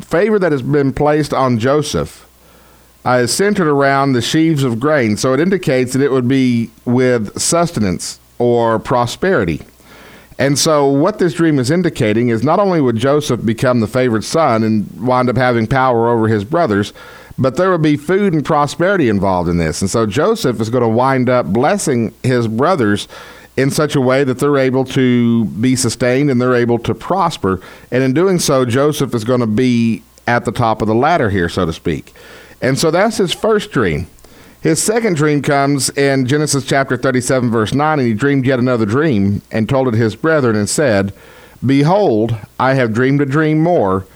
favor 0.00 0.38
that 0.38 0.52
has 0.52 0.62
been 0.62 0.92
placed 0.92 1.32
on 1.32 1.58
Joseph 1.58 2.28
uh, 3.04 3.20
is 3.22 3.34
centered 3.34 3.68
around 3.68 4.12
the 4.12 4.22
sheaves 4.22 4.64
of 4.64 4.78
grain. 4.78 5.16
So 5.16 5.32
it 5.32 5.40
indicates 5.40 5.92
that 5.92 6.02
it 6.02 6.12
would 6.12 6.28
be 6.28 6.70
with 6.84 7.38
sustenance 7.40 8.20
or 8.38 8.78
prosperity. 8.78 9.62
And 10.38 10.58
so, 10.58 10.88
what 10.88 11.18
this 11.18 11.34
dream 11.34 11.58
is 11.58 11.70
indicating 11.70 12.30
is 12.30 12.42
not 12.42 12.58
only 12.58 12.80
would 12.80 12.96
Joseph 12.96 13.44
become 13.44 13.80
the 13.80 13.86
favored 13.86 14.24
son 14.24 14.62
and 14.62 14.90
wind 15.00 15.28
up 15.28 15.36
having 15.36 15.66
power 15.66 16.08
over 16.08 16.26
his 16.26 16.44
brothers, 16.44 16.92
but 17.38 17.56
there 17.56 17.70
would 17.70 17.82
be 17.82 17.96
food 17.96 18.32
and 18.32 18.44
prosperity 18.44 19.08
involved 19.08 19.48
in 19.48 19.58
this. 19.58 19.82
And 19.82 19.90
so, 19.90 20.06
Joseph 20.06 20.60
is 20.60 20.70
going 20.70 20.82
to 20.82 20.88
wind 20.88 21.28
up 21.28 21.46
blessing 21.46 22.14
his 22.22 22.48
brothers 22.48 23.08
in 23.56 23.70
such 23.70 23.94
a 23.94 24.00
way 24.00 24.24
that 24.24 24.38
they're 24.38 24.56
able 24.56 24.84
to 24.84 25.44
be 25.44 25.76
sustained 25.76 26.30
and 26.30 26.40
they're 26.40 26.54
able 26.54 26.78
to 26.78 26.94
prosper. 26.94 27.60
And 27.90 28.02
in 28.02 28.14
doing 28.14 28.38
so, 28.38 28.64
Joseph 28.64 29.14
is 29.14 29.24
going 29.24 29.40
to 29.40 29.46
be 29.46 30.02
at 30.26 30.44
the 30.44 30.52
top 30.52 30.80
of 30.80 30.88
the 30.88 30.94
ladder 30.94 31.30
here, 31.30 31.48
so 31.48 31.66
to 31.66 31.72
speak. 31.72 32.14
And 32.60 32.78
so 32.78 32.90
that's 32.90 33.18
his 33.18 33.32
first 33.32 33.70
dream. 33.70 34.06
His 34.62 34.80
second 34.80 35.16
dream 35.16 35.42
comes 35.42 35.90
in 35.90 36.26
Genesis 36.26 36.64
chapter 36.64 36.96
37, 36.96 37.50
verse 37.50 37.74
9, 37.74 37.98
and 37.98 38.06
he 38.06 38.14
dreamed 38.14 38.46
yet 38.46 38.60
another 38.60 38.86
dream 38.86 39.42
and 39.50 39.68
told 39.68 39.88
it 39.88 39.94
his 39.94 40.14
brethren 40.14 40.54
and 40.54 40.70
said, 40.70 41.12
Behold, 41.66 42.36
I 42.60 42.74
have 42.74 42.92
dreamed 42.92 43.20
a 43.20 43.26
dream 43.26 43.60
more, 43.60 44.06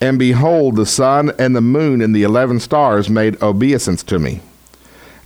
and 0.00 0.18
behold, 0.18 0.76
the 0.76 0.86
sun 0.86 1.32
and 1.38 1.54
the 1.54 1.60
moon 1.60 2.00
and 2.00 2.16
the 2.16 2.22
eleven 2.22 2.58
stars 2.60 3.10
made 3.10 3.42
obeisance 3.42 4.02
to 4.04 4.18
me. 4.18 4.40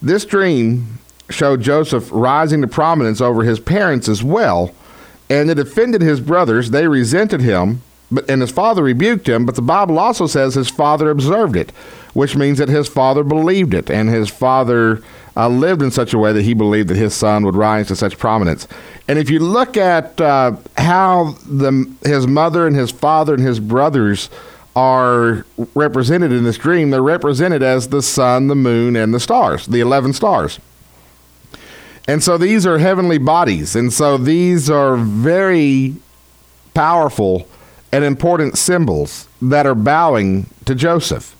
This 0.03 0.25
dream 0.25 0.94
showed 1.31 1.63
Joseph 1.63 2.09
rising 2.13 2.61
to 2.61 2.69
prominence 2.69 3.21
over 3.21 3.43
his 3.43 3.61
parents 3.61 4.09
as 4.09 4.23
well, 4.23 4.75
and 5.31 5.51
it 5.51 5.59
offended 5.59 6.03
his 6.03 6.21
brothers. 6.21 6.71
They 6.71 6.87
resented 6.87 7.41
him, 7.41 7.83
but 8.11 8.29
and 8.29 8.41
his 8.41 8.51
father 8.51 8.83
rebuked 8.83 9.29
him. 9.29 9.47
But 9.47 9.55
the 9.55 9.63
Bible 9.63 9.99
also 9.99 10.27
says 10.27 10.55
his 10.55 10.71
father 10.71 11.11
observed 11.11 11.57
it, 11.57 11.71
which 12.13 12.37
means 12.37 12.59
that 12.59 12.69
his 12.69 12.89
father 12.89 13.25
believed 13.25 13.75
it, 13.75 13.91
and 13.91 14.09
his 14.09 14.29
father 14.29 15.03
uh, 15.37 15.49
lived 15.49 15.83
in 15.83 15.91
such 15.91 16.13
a 16.13 16.19
way 16.19 16.33
that 16.33 16.43
he 16.43 16.55
believed 16.55 16.89
that 16.89 16.97
his 16.97 17.15
son 17.15 17.45
would 17.45 17.57
rise 17.57 17.89
to 17.89 17.97
such 17.97 18.19
prominence. 18.19 18.69
And 19.09 19.19
if 19.19 19.31
you 19.31 19.41
look 19.41 19.77
at 19.77 20.21
uh, 20.21 20.57
how 20.77 21.37
the 21.47 21.91
his 22.05 22.27
mother 22.27 22.67
and 22.67 22.77
his 22.77 22.91
father 22.91 23.35
and 23.35 23.43
his 23.43 23.61
brothers 23.61 24.31
are 24.77 25.47
represented 25.75 26.33
in 26.33 26.45
this 26.45 26.59
dream, 26.59 26.91
they're 26.91 27.03
represented 27.03 27.63
as 27.63 27.89
the 27.89 28.03
sun, 28.03 28.49
the 28.49 28.55
moon, 28.55 28.97
and 28.97 29.15
the 29.15 29.21
stars, 29.21 29.67
the 29.67 29.81
eleven 29.81 30.13
stars. 30.13 30.59
And 32.07 32.23
so 32.23 32.37
these 32.37 32.67
are 32.67 32.79
heavenly 32.79 33.19
bodies. 33.19 33.75
And 33.75 33.93
so 33.93 34.19
these 34.19 34.69
are 34.69 34.97
very 34.97 35.97
powerful 36.75 37.49
and 37.93 38.05
important 38.05 38.59
symbols 38.59 39.29
that 39.41 39.67
are 39.67 39.75
bowing 39.75 40.47
to 40.65 40.75
Joseph. 40.75 41.34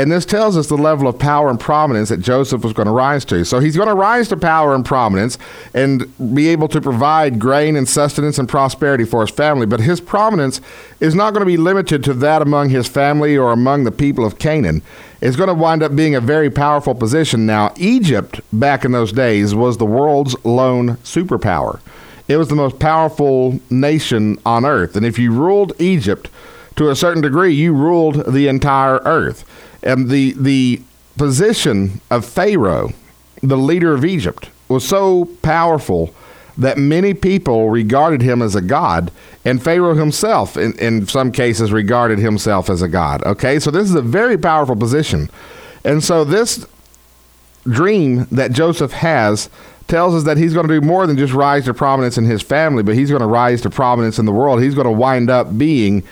And 0.00 0.10
this 0.10 0.24
tells 0.24 0.56
us 0.56 0.68
the 0.68 0.78
level 0.78 1.06
of 1.06 1.18
power 1.18 1.50
and 1.50 1.60
prominence 1.60 2.08
that 2.08 2.22
Joseph 2.22 2.64
was 2.64 2.72
going 2.72 2.86
to 2.86 2.92
rise 2.92 3.22
to. 3.26 3.44
So 3.44 3.60
he's 3.60 3.76
going 3.76 3.90
to 3.90 3.94
rise 3.94 4.28
to 4.28 4.36
power 4.38 4.74
and 4.74 4.82
prominence 4.82 5.36
and 5.74 6.10
be 6.34 6.48
able 6.48 6.68
to 6.68 6.80
provide 6.80 7.38
grain 7.38 7.76
and 7.76 7.86
sustenance 7.86 8.38
and 8.38 8.48
prosperity 8.48 9.04
for 9.04 9.20
his 9.20 9.28
family. 9.28 9.66
But 9.66 9.80
his 9.80 10.00
prominence 10.00 10.62
is 11.00 11.14
not 11.14 11.34
going 11.34 11.42
to 11.42 11.46
be 11.46 11.58
limited 11.58 12.02
to 12.04 12.14
that 12.14 12.40
among 12.40 12.70
his 12.70 12.88
family 12.88 13.36
or 13.36 13.52
among 13.52 13.84
the 13.84 13.92
people 13.92 14.24
of 14.24 14.38
Canaan. 14.38 14.80
It's 15.20 15.36
going 15.36 15.48
to 15.48 15.54
wind 15.54 15.82
up 15.82 15.94
being 15.94 16.14
a 16.14 16.20
very 16.22 16.48
powerful 16.48 16.94
position. 16.94 17.44
Now, 17.44 17.74
Egypt, 17.76 18.40
back 18.54 18.86
in 18.86 18.92
those 18.92 19.12
days, 19.12 19.54
was 19.54 19.76
the 19.76 19.84
world's 19.84 20.34
lone 20.46 20.96
superpower. 21.04 21.78
It 22.26 22.38
was 22.38 22.48
the 22.48 22.56
most 22.56 22.78
powerful 22.78 23.60
nation 23.68 24.38
on 24.46 24.64
earth. 24.64 24.96
And 24.96 25.04
if 25.04 25.18
you 25.18 25.30
ruled 25.30 25.74
Egypt 25.78 26.30
to 26.76 26.88
a 26.88 26.96
certain 26.96 27.22
degree, 27.22 27.52
you 27.52 27.74
ruled 27.74 28.32
the 28.32 28.48
entire 28.48 29.00
earth. 29.04 29.44
And 29.82 30.08
the, 30.08 30.32
the 30.32 30.82
position 31.16 32.00
of 32.10 32.24
Pharaoh, 32.24 32.92
the 33.42 33.56
leader 33.56 33.92
of 33.94 34.04
Egypt, 34.04 34.50
was 34.68 34.86
so 34.86 35.26
powerful 35.42 36.14
that 36.56 36.76
many 36.76 37.14
people 37.14 37.70
regarded 37.70 38.20
him 38.20 38.42
as 38.42 38.54
a 38.54 38.60
god, 38.60 39.10
and 39.44 39.62
Pharaoh 39.62 39.94
himself, 39.94 40.56
in, 40.56 40.78
in 40.78 41.06
some 41.06 41.32
cases, 41.32 41.72
regarded 41.72 42.18
himself 42.18 42.68
as 42.68 42.82
a 42.82 42.88
god. 42.88 43.22
Okay, 43.24 43.58
so 43.58 43.70
this 43.70 43.88
is 43.88 43.94
a 43.94 44.02
very 44.02 44.36
powerful 44.36 44.76
position. 44.76 45.30
And 45.84 46.04
so 46.04 46.24
this 46.24 46.66
dream 47.64 48.26
that 48.30 48.52
Joseph 48.52 48.92
has 48.92 49.48
tells 49.86 50.14
us 50.14 50.24
that 50.24 50.36
he's 50.36 50.54
going 50.54 50.68
to 50.68 50.80
do 50.80 50.86
more 50.86 51.06
than 51.06 51.16
just 51.16 51.32
rise 51.32 51.64
to 51.64 51.74
prominence 51.74 52.16
in 52.16 52.24
his 52.24 52.42
family, 52.42 52.82
but 52.82 52.94
he's 52.94 53.10
going 53.10 53.22
to 53.22 53.26
rise 53.26 53.60
to 53.62 53.70
prominence 53.70 54.18
in 54.18 54.26
the 54.26 54.32
world. 54.32 54.62
He's 54.62 54.74
going 54.74 54.86
to 54.86 54.92
wind 54.92 55.30
up 55.30 55.56
being 55.58 56.04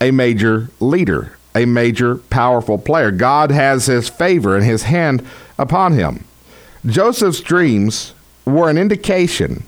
a 0.00 0.10
major 0.10 0.68
leader, 0.80 1.36
a 1.54 1.64
major 1.64 2.16
powerful 2.16 2.78
player. 2.78 3.10
God 3.10 3.50
has 3.50 3.86
his 3.86 4.08
favor 4.08 4.56
and 4.56 4.64
his 4.64 4.84
hand 4.84 5.26
upon 5.58 5.92
him. 5.92 6.24
Joseph's 6.86 7.40
dreams 7.40 8.14
were 8.44 8.70
an 8.70 8.78
indication 8.78 9.64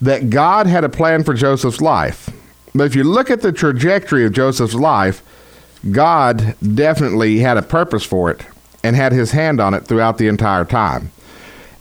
that 0.00 0.30
God 0.30 0.66
had 0.66 0.84
a 0.84 0.88
plan 0.88 1.24
for 1.24 1.34
Joseph's 1.34 1.80
life. 1.80 2.30
But 2.74 2.84
if 2.84 2.94
you 2.94 3.04
look 3.04 3.30
at 3.30 3.42
the 3.42 3.52
trajectory 3.52 4.24
of 4.24 4.32
Joseph's 4.32 4.74
life, 4.74 5.22
God 5.90 6.54
definitely 6.74 7.38
had 7.38 7.56
a 7.56 7.62
purpose 7.62 8.04
for 8.04 8.30
it 8.30 8.44
and 8.82 8.96
had 8.96 9.12
his 9.12 9.32
hand 9.32 9.60
on 9.60 9.74
it 9.74 9.84
throughout 9.84 10.18
the 10.18 10.28
entire 10.28 10.64
time. 10.64 11.10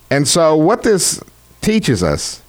And 0.10 0.27
so, 0.27 0.55
what 0.55 0.84
this 0.84 1.22
teaches 1.62 2.01
us 2.01 2.41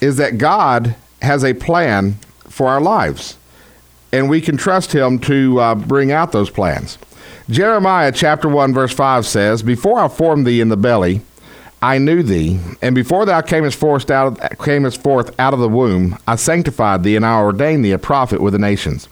is 0.00 0.16
that 0.16 0.38
God 0.38 0.94
has 1.22 1.44
a 1.44 1.54
plan 1.54 2.14
for 2.48 2.68
our 2.68 2.80
lives, 2.80 3.36
and 4.12 4.28
we 4.28 4.40
can 4.40 4.56
trust 4.56 4.92
Him 4.92 5.18
to 5.20 5.60
uh, 5.60 5.74
bring 5.74 6.12
out 6.12 6.32
those 6.32 6.50
plans. 6.50 6.98
Jeremiah 7.50 8.12
chapter 8.12 8.48
1, 8.48 8.74
verse 8.74 8.92
5 8.92 9.24
says, 9.24 9.62
Before 9.62 9.98
I 9.98 10.08
formed 10.08 10.46
thee 10.46 10.60
in 10.60 10.68
the 10.68 10.76
belly, 10.76 11.22
I 11.80 11.98
knew 11.98 12.22
thee, 12.22 12.60
and 12.82 12.94
before 12.94 13.24
thou 13.24 13.40
camest 13.40 13.78
forth 13.78 14.10
out 14.10 14.38
of, 14.38 14.58
camest 14.58 15.02
forth 15.02 15.38
out 15.38 15.54
of 15.54 15.60
the 15.60 15.68
womb, 15.68 16.18
I 16.26 16.36
sanctified 16.36 17.04
thee, 17.04 17.16
and 17.16 17.24
I 17.24 17.40
ordained 17.40 17.84
thee 17.84 17.92
a 17.92 17.98
prophet 17.98 18.40
with 18.40 18.52
the 18.52 18.58
nations. 18.58 19.08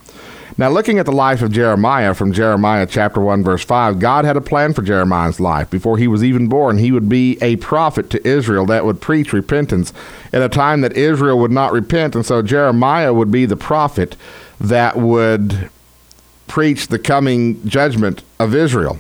Now, 0.58 0.70
looking 0.70 0.98
at 0.98 1.04
the 1.04 1.12
life 1.12 1.42
of 1.42 1.52
Jeremiah 1.52 2.14
from 2.14 2.32
Jeremiah 2.32 2.86
chapter 2.86 3.20
1, 3.20 3.44
verse 3.44 3.62
5, 3.62 3.98
God 3.98 4.24
had 4.24 4.38
a 4.38 4.40
plan 4.40 4.72
for 4.72 4.80
Jeremiah's 4.80 5.38
life. 5.38 5.68
Before 5.68 5.98
he 5.98 6.08
was 6.08 6.24
even 6.24 6.48
born, 6.48 6.78
he 6.78 6.92
would 6.92 7.10
be 7.10 7.36
a 7.42 7.56
prophet 7.56 8.08
to 8.10 8.26
Israel 8.26 8.64
that 8.66 8.86
would 8.86 9.02
preach 9.02 9.34
repentance 9.34 9.92
at 10.32 10.40
a 10.40 10.48
time 10.48 10.80
that 10.80 10.96
Israel 10.96 11.38
would 11.38 11.50
not 11.50 11.72
repent. 11.72 12.14
And 12.14 12.24
so 12.24 12.40
Jeremiah 12.40 13.12
would 13.12 13.30
be 13.30 13.44
the 13.44 13.56
prophet 13.56 14.16
that 14.60 14.96
would 14.96 15.70
preach 16.46 16.88
the 16.88 16.98
coming 16.98 17.66
judgment 17.68 18.22
of 18.38 18.54
Israel. 18.54 18.98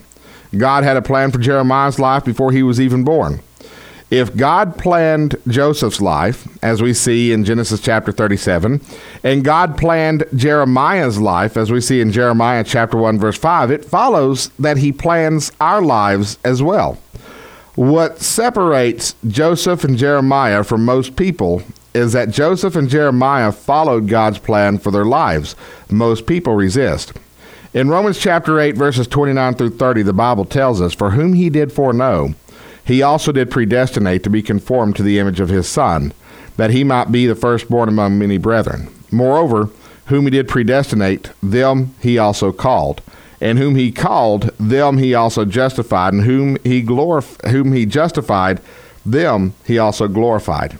God 0.56 0.84
had 0.84 0.96
a 0.96 1.02
plan 1.02 1.30
for 1.30 1.38
Jeremiah's 1.38 1.98
life 1.98 2.24
before 2.24 2.52
he 2.52 2.62
was 2.62 2.80
even 2.80 3.04
born. 3.04 3.40
If 4.08 4.36
God 4.36 4.78
planned 4.78 5.34
Joseph's 5.48 6.00
life, 6.00 6.46
as 6.62 6.80
we 6.80 6.94
see 6.94 7.32
in 7.32 7.44
Genesis 7.44 7.80
chapter 7.80 8.12
37, 8.12 8.80
and 9.24 9.44
God 9.44 9.76
planned 9.76 10.24
Jeremiah's 10.34 11.18
life, 11.18 11.56
as 11.56 11.72
we 11.72 11.80
see 11.80 12.00
in 12.00 12.12
Jeremiah 12.12 12.62
chapter 12.62 12.96
1, 12.96 13.18
verse 13.18 13.36
5, 13.36 13.72
it 13.72 13.84
follows 13.84 14.50
that 14.60 14.76
he 14.76 14.92
plans 14.92 15.50
our 15.60 15.82
lives 15.82 16.38
as 16.44 16.62
well. 16.62 16.98
What 17.74 18.20
separates 18.20 19.16
Joseph 19.26 19.82
and 19.82 19.98
Jeremiah 19.98 20.62
from 20.62 20.84
most 20.84 21.16
people 21.16 21.62
is 21.96 22.12
that 22.12 22.30
Joseph 22.30 22.76
and 22.76 22.88
Jeremiah 22.88 23.50
followed 23.50 24.08
God's 24.08 24.38
plan 24.38 24.78
for 24.78 24.90
their 24.90 25.04
lives. 25.04 25.56
Most 25.90 26.26
people 26.26 26.54
resist. 26.54 27.12
In 27.72 27.88
Romans 27.88 28.18
chapter 28.18 28.60
8, 28.60 28.76
verses 28.76 29.06
29 29.06 29.54
through 29.54 29.76
30, 29.76 30.02
the 30.02 30.12
Bible 30.12 30.44
tells 30.44 30.80
us, 30.80 30.94
For 30.94 31.10
whom 31.10 31.32
he 31.32 31.50
did 31.50 31.72
foreknow, 31.72 32.34
he 32.84 33.02
also 33.02 33.32
did 33.32 33.50
predestinate 33.50 34.22
to 34.22 34.30
be 34.30 34.42
conformed 34.42 34.94
to 34.96 35.02
the 35.02 35.18
image 35.18 35.40
of 35.40 35.48
his 35.48 35.68
Son, 35.68 36.12
that 36.56 36.70
he 36.70 36.84
might 36.84 37.10
be 37.10 37.26
the 37.26 37.34
firstborn 37.34 37.88
among 37.88 38.18
many 38.18 38.38
brethren. 38.38 38.88
Moreover, 39.10 39.70
whom 40.06 40.24
he 40.24 40.30
did 40.30 40.48
predestinate, 40.48 41.30
them 41.42 41.94
he 42.00 42.18
also 42.18 42.52
called. 42.52 43.02
And 43.40 43.58
whom 43.58 43.74
he 43.74 43.90
called, 43.90 44.50
them 44.58 44.98
he 44.98 45.14
also 45.14 45.44
justified, 45.44 46.12
and 46.12 46.22
whom 46.24 46.56
he 46.62 46.82
glorif- 46.82 47.44
whom 47.50 47.72
he 47.72 47.84
justified, 47.84 48.60
them 49.04 49.54
he 49.66 49.78
also 49.78 50.08
glorified. 50.08 50.78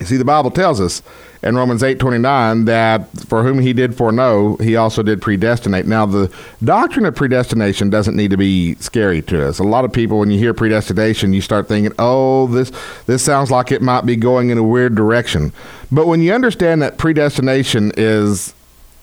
You 0.00 0.06
see, 0.06 0.16
the 0.16 0.24
Bible 0.24 0.50
tells 0.50 0.80
us 0.80 1.02
in 1.42 1.56
Romans 1.56 1.82
8:29 1.82 2.64
that 2.64 3.06
for 3.28 3.42
whom 3.42 3.58
he 3.58 3.72
did 3.72 3.94
foreknow, 3.94 4.56
he 4.56 4.76
also 4.76 5.02
did 5.02 5.20
predestinate. 5.20 5.86
Now, 5.86 6.06
the 6.06 6.30
doctrine 6.62 7.04
of 7.04 7.14
predestination 7.14 7.90
doesn't 7.90 8.16
need 8.16 8.30
to 8.30 8.36
be 8.36 8.76
scary 8.80 9.22
to 9.22 9.46
us. 9.46 9.58
A 9.58 9.64
lot 9.64 9.84
of 9.84 9.92
people, 9.92 10.18
when 10.18 10.30
you 10.30 10.38
hear 10.38 10.54
predestination, 10.54 11.32
you 11.32 11.40
start 11.40 11.68
thinking, 11.68 11.92
"Oh, 11.98 12.46
this 12.46 12.72
this 13.06 13.22
sounds 13.22 13.50
like 13.50 13.70
it 13.70 13.82
might 13.82 14.06
be 14.06 14.16
going 14.16 14.50
in 14.50 14.58
a 14.58 14.62
weird 14.62 14.94
direction." 14.94 15.52
But 15.92 16.06
when 16.06 16.22
you 16.22 16.32
understand 16.32 16.80
that 16.82 16.98
predestination 16.98 17.92
is 17.96 18.54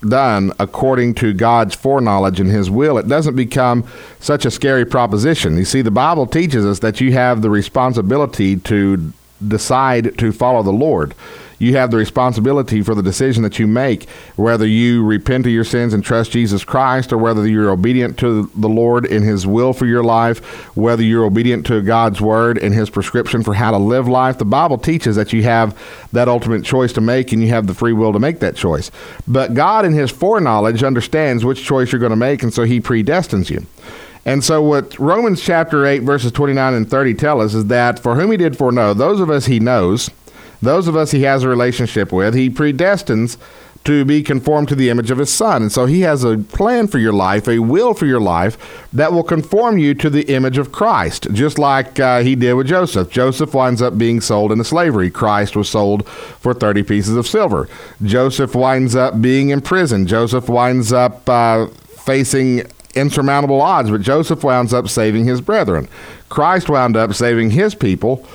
done 0.08 0.52
according 0.60 1.14
to 1.14 1.32
God's 1.32 1.76
foreknowledge 1.76 2.40
and 2.40 2.50
His 2.50 2.72
will, 2.72 2.98
it 2.98 3.08
doesn't 3.08 3.36
become 3.36 3.84
such 4.20 4.46
a 4.46 4.52
scary 4.52 4.84
proposition. 4.84 5.58
You 5.58 5.66
see, 5.66 5.84
the 5.84 5.92
Bible 5.92 6.26
teaches 6.26 6.66
us 6.66 6.80
that 6.80 7.00
you 7.00 7.14
have 7.14 7.44
the 7.44 7.52
responsibility 7.52 8.56
to 8.56 9.14
decide 9.48 10.18
to 10.18 10.32
follow 10.32 10.64
the 10.64 10.72
Lord 10.72 11.14
you 11.62 11.78
have 11.78 11.92
the 11.92 11.98
responsibility 11.98 12.82
for 12.82 12.96
the 12.96 13.04
decision 13.04 13.44
that 13.44 13.60
you 13.60 13.68
make, 13.68 14.10
whether 14.36 14.66
you 14.66 15.06
repent 15.06 15.46
of 15.46 15.52
your 15.52 15.64
sins 15.64 15.94
and 15.94 16.04
trust 16.04 16.32
Jesus 16.32 16.64
Christ, 16.64 17.14
or 17.14 17.20
whether 17.20 17.48
you're 17.48 17.70
obedient 17.70 18.18
to 18.18 18.50
the 18.56 18.68
Lord 18.68 19.06
in 19.06 19.22
His 19.22 19.46
will 19.46 19.72
for 19.72 19.86
your 19.86 20.04
life, 20.04 20.40
whether 20.76 21.04
you're 21.04 21.24
obedient 21.24 21.68
to 21.68 21.84
God's 21.84 22.20
word 22.20 22.58
and 22.58 22.74
His 22.74 22.90
prescription 22.90 23.44
for 23.44 23.54
how 23.54 23.70
to 23.70 23.78
live 23.78 24.08
life. 24.08 24.40
The 24.40 24.46
Bible 24.46 24.80
teaches 24.80 25.16
that 25.18 25.34
you 25.34 25.44
have 25.44 25.80
that 26.12 26.28
ultimate 26.28 26.66
choice 26.66 26.94
to 26.94 27.02
make 27.02 27.32
and 27.32 27.44
you 27.44 27.50
have 27.50 27.68
the 27.68 27.76
free 27.76 27.94
will 27.94 28.12
to 28.12 28.20
make 28.20 28.40
that 28.40 28.56
choice. 28.56 28.90
But 29.28 29.54
God, 29.54 29.86
in 29.86 29.94
His 29.94 30.10
foreknowledge, 30.10 30.82
understands 30.82 31.46
which 31.46 31.64
choice 31.64 31.92
you're 31.92 32.00
going 32.00 32.10
to 32.10 32.16
make, 32.16 32.42
and 32.42 32.52
so 32.52 32.64
He 32.64 32.82
predestines 32.82 33.52
you. 33.52 33.68
And 34.26 34.44
so, 34.44 34.62
what 34.62 34.98
Romans 35.00 35.42
chapter 35.42 35.86
8, 35.86 36.00
verses 36.00 36.32
29 36.32 36.74
and 36.74 36.90
30 36.90 37.14
tell 37.16 37.42
us 37.42 37.54
is 37.54 37.66
that 37.66 38.00
for 38.00 38.16
whom 38.16 38.32
he 38.32 38.38
did 38.38 38.58
foreknow, 38.58 38.94
those 38.94 39.20
of 39.20 39.30
us 39.30 39.48
he 39.48 39.60
knows, 39.60 40.10
those 40.62 40.88
of 40.88 40.96
us 40.96 41.12
he 41.12 41.24
has 41.24 41.44
a 41.44 41.50
relationship 41.50 42.12
with, 42.12 42.36
he 42.36 42.50
predestines 42.50 43.38
to 43.84 44.06
be 44.06 44.22
conformed 44.22 44.70
to 44.70 44.76
the 44.76 44.90
image 44.90 45.10
of 45.10 45.18
his 45.18 45.34
son. 45.34 45.64
And 45.64 45.72
so 45.72 45.88
he 45.88 46.02
has 46.02 46.24
a 46.24 46.38
plan 46.38 46.88
for 46.88 47.00
your 47.00 47.14
life, 47.14 47.48
a 47.48 47.60
will 47.60 47.94
for 47.96 48.06
your 48.06 48.20
life 48.20 48.88
that 48.94 49.12
will 49.12 49.24
conform 49.24 49.80
you 49.80 49.96
to 49.96 50.10
the 50.10 50.32
image 50.32 50.60
of 50.60 50.72
Christ, 50.72 51.28
just 51.34 51.58
like 51.58 52.00
uh, 52.00 52.22
he 52.22 52.36
did 52.36 52.54
with 52.54 52.68
Joseph. 52.68 53.10
Joseph 53.10 53.56
winds 53.56 53.82
up 53.82 53.98
being 53.98 54.22
sold 54.22 54.52
into 54.52 54.64
slavery. 54.64 55.10
Christ 55.10 55.56
was 55.56 55.68
sold 55.68 56.08
for 56.08 56.54
30 56.54 56.84
pieces 56.84 57.16
of 57.16 57.28
silver. 57.28 57.68
Joseph 58.04 58.54
winds 58.54 58.96
up 58.96 59.20
being 59.20 59.50
imprisoned. 59.50 60.08
Joseph 60.08 60.48
winds 60.48 60.94
up 60.94 61.28
uh, 61.28 61.66
facing 62.06 62.68
insurmountable 62.96 63.62
odds, 63.62 63.90
but 63.90 64.02
Joseph 64.02 64.44
winds 64.44 64.74
up 64.74 64.88
saving 64.90 65.26
his 65.26 65.42
brethren. 65.42 65.88
Christ 66.30 66.70
wound 66.70 66.96
up 66.96 67.14
saving 67.14 67.52
his 67.52 67.76
people 67.76 68.26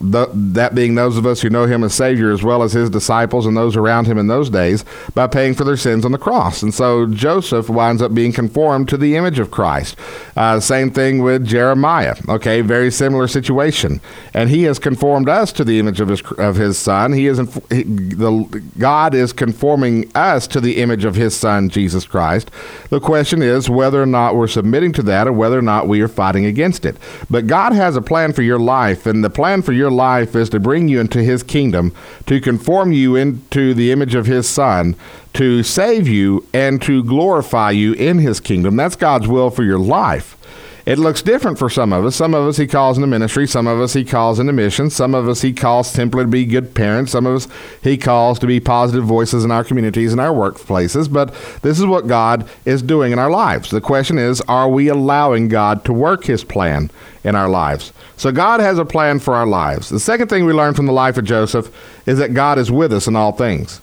the, 0.00 0.28
that 0.32 0.74
being 0.74 0.94
those 0.94 1.16
of 1.16 1.26
us 1.26 1.40
who 1.40 1.50
know 1.50 1.66
him 1.66 1.82
as 1.84 1.94
Savior, 1.94 2.30
as 2.32 2.42
well 2.42 2.62
as 2.62 2.72
his 2.72 2.90
disciples 2.90 3.46
and 3.46 3.56
those 3.56 3.76
around 3.76 4.06
him 4.06 4.18
in 4.18 4.26
those 4.26 4.50
days, 4.50 4.84
by 5.14 5.26
paying 5.26 5.54
for 5.54 5.64
their 5.64 5.76
sins 5.76 6.04
on 6.04 6.12
the 6.12 6.18
cross. 6.18 6.62
And 6.62 6.72
so 6.74 7.06
Joseph 7.06 7.68
winds 7.70 8.02
up 8.02 8.14
being 8.14 8.32
conformed 8.32 8.88
to 8.88 8.96
the 8.96 9.16
image 9.16 9.38
of 9.38 9.50
Christ. 9.50 9.96
Uh, 10.36 10.60
same 10.60 10.90
thing 10.90 11.22
with 11.22 11.46
Jeremiah. 11.46 12.16
Okay, 12.28 12.60
very 12.60 12.90
similar 12.90 13.28
situation. 13.28 14.00
And 14.34 14.50
he 14.50 14.64
has 14.64 14.78
conformed 14.78 15.28
us 15.28 15.52
to 15.52 15.64
the 15.64 15.78
image 15.78 16.00
of 16.00 16.08
his 16.08 16.22
of 16.32 16.56
his 16.56 16.78
Son. 16.78 17.12
He 17.12 17.26
is 17.26 17.38
he, 17.70 17.82
the 17.82 18.62
God 18.78 19.14
is 19.14 19.32
conforming 19.32 20.10
us 20.14 20.46
to 20.48 20.60
the 20.60 20.80
image 20.80 21.04
of 21.04 21.14
his 21.14 21.36
Son 21.36 21.68
Jesus 21.68 22.06
Christ. 22.06 22.50
The 22.90 23.00
question 23.00 23.42
is 23.42 23.70
whether 23.70 24.02
or 24.02 24.06
not 24.06 24.36
we're 24.36 24.46
submitting 24.46 24.92
to 24.94 25.02
that, 25.04 25.26
or 25.26 25.32
whether 25.32 25.58
or 25.58 25.62
not 25.62 25.88
we 25.88 26.00
are 26.00 26.08
fighting 26.08 26.44
against 26.44 26.84
it. 26.84 26.96
But 27.28 27.46
God 27.46 27.72
has 27.72 27.96
a 27.96 28.02
plan 28.02 28.32
for 28.32 28.42
your 28.42 28.58
life, 28.58 29.06
and 29.06 29.24
the 29.24 29.30
plan 29.30 29.62
for 29.62 29.69
for 29.70 29.74
your 29.74 29.88
life 29.88 30.34
is 30.34 30.48
to 30.48 30.58
bring 30.58 30.88
you 30.88 30.98
into 30.98 31.22
his 31.22 31.44
kingdom, 31.44 31.94
to 32.26 32.40
conform 32.40 32.90
you 32.90 33.14
into 33.14 33.72
the 33.72 33.92
image 33.92 34.16
of 34.16 34.26
his 34.26 34.48
son, 34.48 34.96
to 35.32 35.62
save 35.62 36.08
you, 36.08 36.44
and 36.52 36.82
to 36.82 37.04
glorify 37.04 37.70
you 37.70 37.92
in 37.92 38.18
his 38.18 38.40
kingdom. 38.40 38.74
That's 38.74 38.96
God's 38.96 39.28
will 39.28 39.48
for 39.48 39.62
your 39.62 39.78
life. 39.78 40.36
It 40.86 40.98
looks 40.98 41.22
different 41.22 41.58
for 41.58 41.68
some 41.68 41.92
of 41.92 42.04
us. 42.04 42.16
Some 42.16 42.34
of 42.34 42.46
us 42.46 42.56
he 42.56 42.66
calls 42.66 42.96
into 42.96 43.06
ministry. 43.06 43.46
Some 43.46 43.66
of 43.66 43.80
us 43.80 43.92
he 43.92 44.04
calls 44.04 44.38
into 44.38 44.52
mission. 44.52 44.90
Some 44.90 45.14
of 45.14 45.28
us 45.28 45.42
he 45.42 45.52
calls 45.52 45.90
simply 45.90 46.24
to 46.24 46.28
be 46.28 46.44
good 46.44 46.74
parents. 46.74 47.12
Some 47.12 47.26
of 47.26 47.36
us 47.36 47.48
he 47.82 47.96
calls 47.96 48.38
to 48.38 48.46
be 48.46 48.60
positive 48.60 49.04
voices 49.04 49.44
in 49.44 49.50
our 49.50 49.62
communities 49.64 50.12
and 50.12 50.20
our 50.20 50.32
workplaces. 50.34 51.12
But 51.12 51.34
this 51.62 51.78
is 51.78 51.86
what 51.86 52.06
God 52.06 52.48
is 52.64 52.82
doing 52.82 53.12
in 53.12 53.18
our 53.18 53.30
lives. 53.30 53.70
The 53.70 53.80
question 53.80 54.18
is, 54.18 54.40
are 54.42 54.68
we 54.68 54.88
allowing 54.88 55.48
God 55.48 55.84
to 55.84 55.92
work 55.92 56.24
his 56.24 56.44
plan 56.44 56.90
in 57.24 57.34
our 57.34 57.48
lives? 57.48 57.92
So 58.16 58.32
God 58.32 58.60
has 58.60 58.78
a 58.78 58.84
plan 58.84 59.18
for 59.18 59.34
our 59.34 59.46
lives. 59.46 59.88
The 59.90 60.00
second 60.00 60.28
thing 60.28 60.44
we 60.46 60.52
learn 60.52 60.74
from 60.74 60.86
the 60.86 60.92
life 60.92 61.18
of 61.18 61.24
Joseph 61.24 61.74
is 62.06 62.18
that 62.18 62.34
God 62.34 62.58
is 62.58 62.70
with 62.70 62.92
us 62.92 63.06
in 63.06 63.16
all 63.16 63.32
things. 63.32 63.80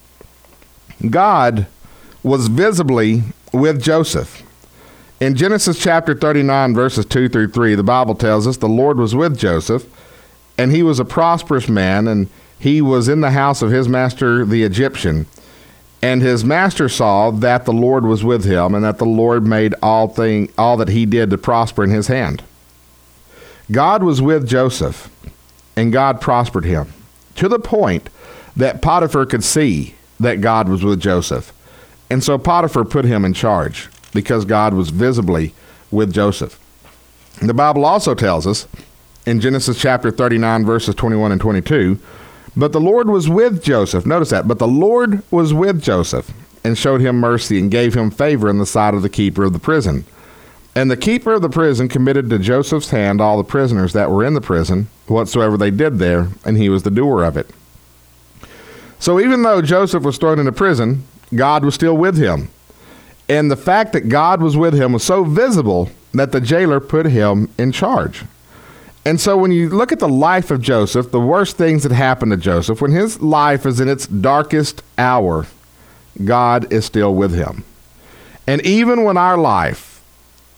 God 1.10 1.68
was 2.24 2.48
visibly 2.48 3.24
with 3.54 3.82
Joseph. 3.82 4.44
In 5.20 5.34
Genesis 5.34 5.80
chapter 5.80 6.14
39, 6.14 6.76
verses 6.76 7.04
2 7.04 7.28
through 7.30 7.48
3, 7.48 7.74
the 7.74 7.82
Bible 7.82 8.14
tells 8.14 8.46
us 8.46 8.58
the 8.58 8.68
Lord 8.68 9.00
was 9.00 9.16
with 9.16 9.36
Joseph, 9.36 9.88
and 10.60 10.72
he 10.72 10.84
was 10.84 11.00
a 11.00 11.06
prosperous 11.06 11.68
man, 11.68 12.08
and 12.08 12.30
he 12.60 12.84
was 12.84 13.08
in 13.08 13.22
the 13.22 13.32
house 13.32 13.64
of 13.64 13.72
his 13.72 13.88
master 13.88 14.46
the 14.46 14.62
Egyptian. 14.62 15.26
And 16.04 16.22
his 16.22 16.46
master 16.46 16.88
saw 16.88 17.32
that 17.32 17.66
the 17.66 17.74
Lord 17.74 18.06
was 18.06 18.24
with 18.24 18.46
him, 18.46 18.76
and 18.76 18.86
that 18.86 19.00
the 19.00 19.06
Lord 19.06 19.48
made 19.48 19.74
all 19.82 20.08
thing 20.08 20.52
all 20.56 20.78
that 20.78 20.90
he 20.90 21.08
did 21.08 21.32
to 21.32 21.38
prosper 21.40 21.84
in 21.84 21.90
his 21.90 22.08
hand. 22.08 22.44
God 23.72 24.04
was 24.04 24.22
with 24.22 24.48
Joseph, 24.48 25.10
and 25.76 25.92
God 25.92 26.22
prospered 26.22 26.66
him, 26.66 26.94
to 27.38 27.50
the 27.50 27.58
point 27.60 28.12
that 28.56 28.84
Potiphar 28.84 29.26
could 29.26 29.44
see 29.44 29.96
that 30.20 30.42
God 30.42 30.70
was 30.70 30.84
with 30.84 31.00
Joseph. 31.00 31.52
And 32.08 32.24
so 32.24 32.38
Potiphar 32.38 32.86
put 32.86 33.04
him 33.04 33.26
in 33.26 33.34
charge 33.34 33.90
because 34.18 34.46
God 34.46 34.74
was 34.74 34.90
visibly 34.90 35.54
with 35.92 36.12
Joseph. 36.12 36.60
The 37.40 37.54
Bible 37.54 37.86
also 37.86 38.16
tells 38.16 38.48
us 38.48 38.68
in 39.28 39.40
Genesis 39.40 39.80
chapter 39.80 40.10
39, 40.10 40.66
verses 40.66 40.96
21 40.96 41.34
and 41.34 41.40
22, 41.40 42.00
but 42.56 42.72
the 42.72 42.80
Lord 42.80 43.12
was 43.12 43.30
with 43.30 43.64
Joseph. 43.64 44.08
Notice 44.08 44.32
that. 44.32 44.48
But 44.48 44.58
the 44.58 44.68
Lord 44.68 45.22
was 45.30 45.54
with 45.54 45.84
Joseph 45.84 46.32
and 46.64 46.76
showed 46.76 47.00
him 47.00 47.20
mercy 47.20 47.60
and 47.60 47.70
gave 47.70 47.94
him 47.94 48.10
favor 48.10 48.50
in 48.50 48.58
the 48.58 48.66
sight 48.66 48.96
of 48.96 49.04
the 49.04 49.10
keeper 49.10 49.44
of 49.44 49.54
the 49.54 49.60
prison. 49.60 50.04
And 50.74 50.90
the 50.90 50.98
keeper 50.98 51.34
of 51.34 51.44
the 51.44 51.50
prison 51.50 51.88
committed 51.88 52.28
to 52.32 52.40
Joseph's 52.40 52.90
hand 52.90 53.22
all 53.22 53.38
the 53.38 53.44
prisoners 53.44 53.94
that 53.94 54.10
were 54.10 54.26
in 54.26 54.34
the 54.34 54.42
prison, 54.42 54.88
whatsoever 55.06 55.58
they 55.58 55.70
did 55.70 56.00
there, 56.00 56.30
and 56.44 56.58
he 56.58 56.70
was 56.70 56.82
the 56.82 56.90
doer 56.90 57.24
of 57.24 57.38
it. 57.38 57.52
So 58.98 59.20
even 59.20 59.44
though 59.44 59.62
Joseph 59.62 60.02
was 60.02 60.18
thrown 60.18 60.40
into 60.40 60.52
prison, 60.52 61.04
God 61.36 61.64
was 61.64 61.76
still 61.76 61.96
with 61.96 62.18
him. 62.18 62.50
And 63.30 63.52
the 63.52 63.58
fact 63.58 63.94
that 63.94 64.10
God 64.10 64.42
was 64.42 64.56
with 64.56 64.74
him 64.74 64.94
was 64.94 65.04
so 65.04 65.24
visible 65.24 65.90
that 66.14 66.32
the 66.32 66.42
jailer 66.42 66.80
put 66.80 67.06
him 67.06 67.50
in 67.58 67.72
charge. 67.72 68.24
And 69.06 69.20
so 69.22 69.38
when 69.38 69.52
you 69.52 69.70
look 69.70 69.92
at 69.92 70.00
the 70.00 70.08
life 70.10 70.52
of 70.52 70.62
Joseph, 70.62 71.12
the 71.12 71.20
worst 71.20 71.58
things 71.58 71.84
that 71.84 71.92
happened 71.92 72.32
to 72.32 72.38
Joseph, 72.38 72.82
when 72.82 72.92
his 72.92 73.22
life 73.22 73.66
is 73.66 73.80
in 73.80 73.88
its 73.88 74.08
darkest 74.08 74.84
hour, 74.98 75.46
God 76.24 76.72
is 76.74 76.86
still 76.86 77.14
with 77.16 77.34
him. 77.34 77.64
And 78.46 78.62
even 78.66 79.04
when 79.04 79.18
our 79.18 79.38
life, 79.38 80.02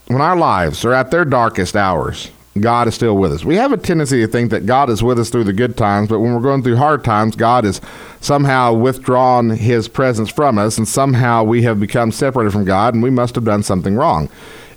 when 0.08 0.22
our 0.22 0.36
lives 0.36 0.84
are 0.86 0.94
at 0.94 1.12
their 1.12 1.26
darkest 1.26 1.76
hours, 1.76 2.32
God 2.60 2.88
is 2.88 2.96
still 2.96 3.16
with 3.16 3.32
us. 3.32 3.46
We 3.46 3.56
have 3.56 3.72
a 3.72 3.78
tendency 3.78 4.22
to 4.22 4.28
think 4.28 4.50
that 4.52 4.66
God 4.66 4.90
is 4.90 5.04
with 5.04 5.20
us 5.20 5.30
through 5.30 5.44
the 5.44 5.54
good 5.54 5.78
times, 5.78 6.10
but 6.10 6.20
when 6.20 6.34
we're 6.34 6.42
going 6.42 6.64
through 6.64 6.78
hard 6.78 7.04
times, 7.04 7.36
God 7.36 7.64
has 7.64 7.80
somehow 8.22 8.74
withdrawn 8.74 9.52
his 9.52 9.88
presence 9.88 10.30
from 10.30 10.58
us, 10.58 10.78
and 10.78 10.88
somehow 10.88 11.44
we 11.44 11.62
have 11.64 11.80
become 11.80 12.12
separated 12.12 12.52
from 12.52 12.66
God, 12.66 12.94
and 12.94 13.04
we 13.04 13.12
must 13.12 13.36
have 13.36 13.46
done 13.46 13.64
something 13.64 13.96
wrong. 13.96 14.30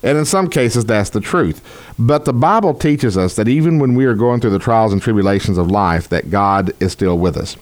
And 0.03 0.19
in 0.19 0.25
some 0.25 0.49
cases, 0.49 0.85
that's 0.85 1.11
the 1.11 1.21
truth. 1.21 1.63
But 1.99 2.25
the 2.25 2.33
Bible 2.33 2.75
teaches 2.75 3.17
us 3.17 3.37
that 3.37 3.49
even 3.49 3.79
when 3.79 3.95
we 3.95 4.05
are 4.05 4.15
going 4.15 4.41
through 4.41 4.51
the 4.51 4.59
trials 4.59 4.93
and 4.93 5.01
tribulations 5.01 5.59
of 5.59 5.71
life, 5.71 6.09
that 6.09 6.31
God 6.31 6.73
is 6.81 6.93
still 6.93 7.19
with 7.19 7.37
us. 7.37 7.57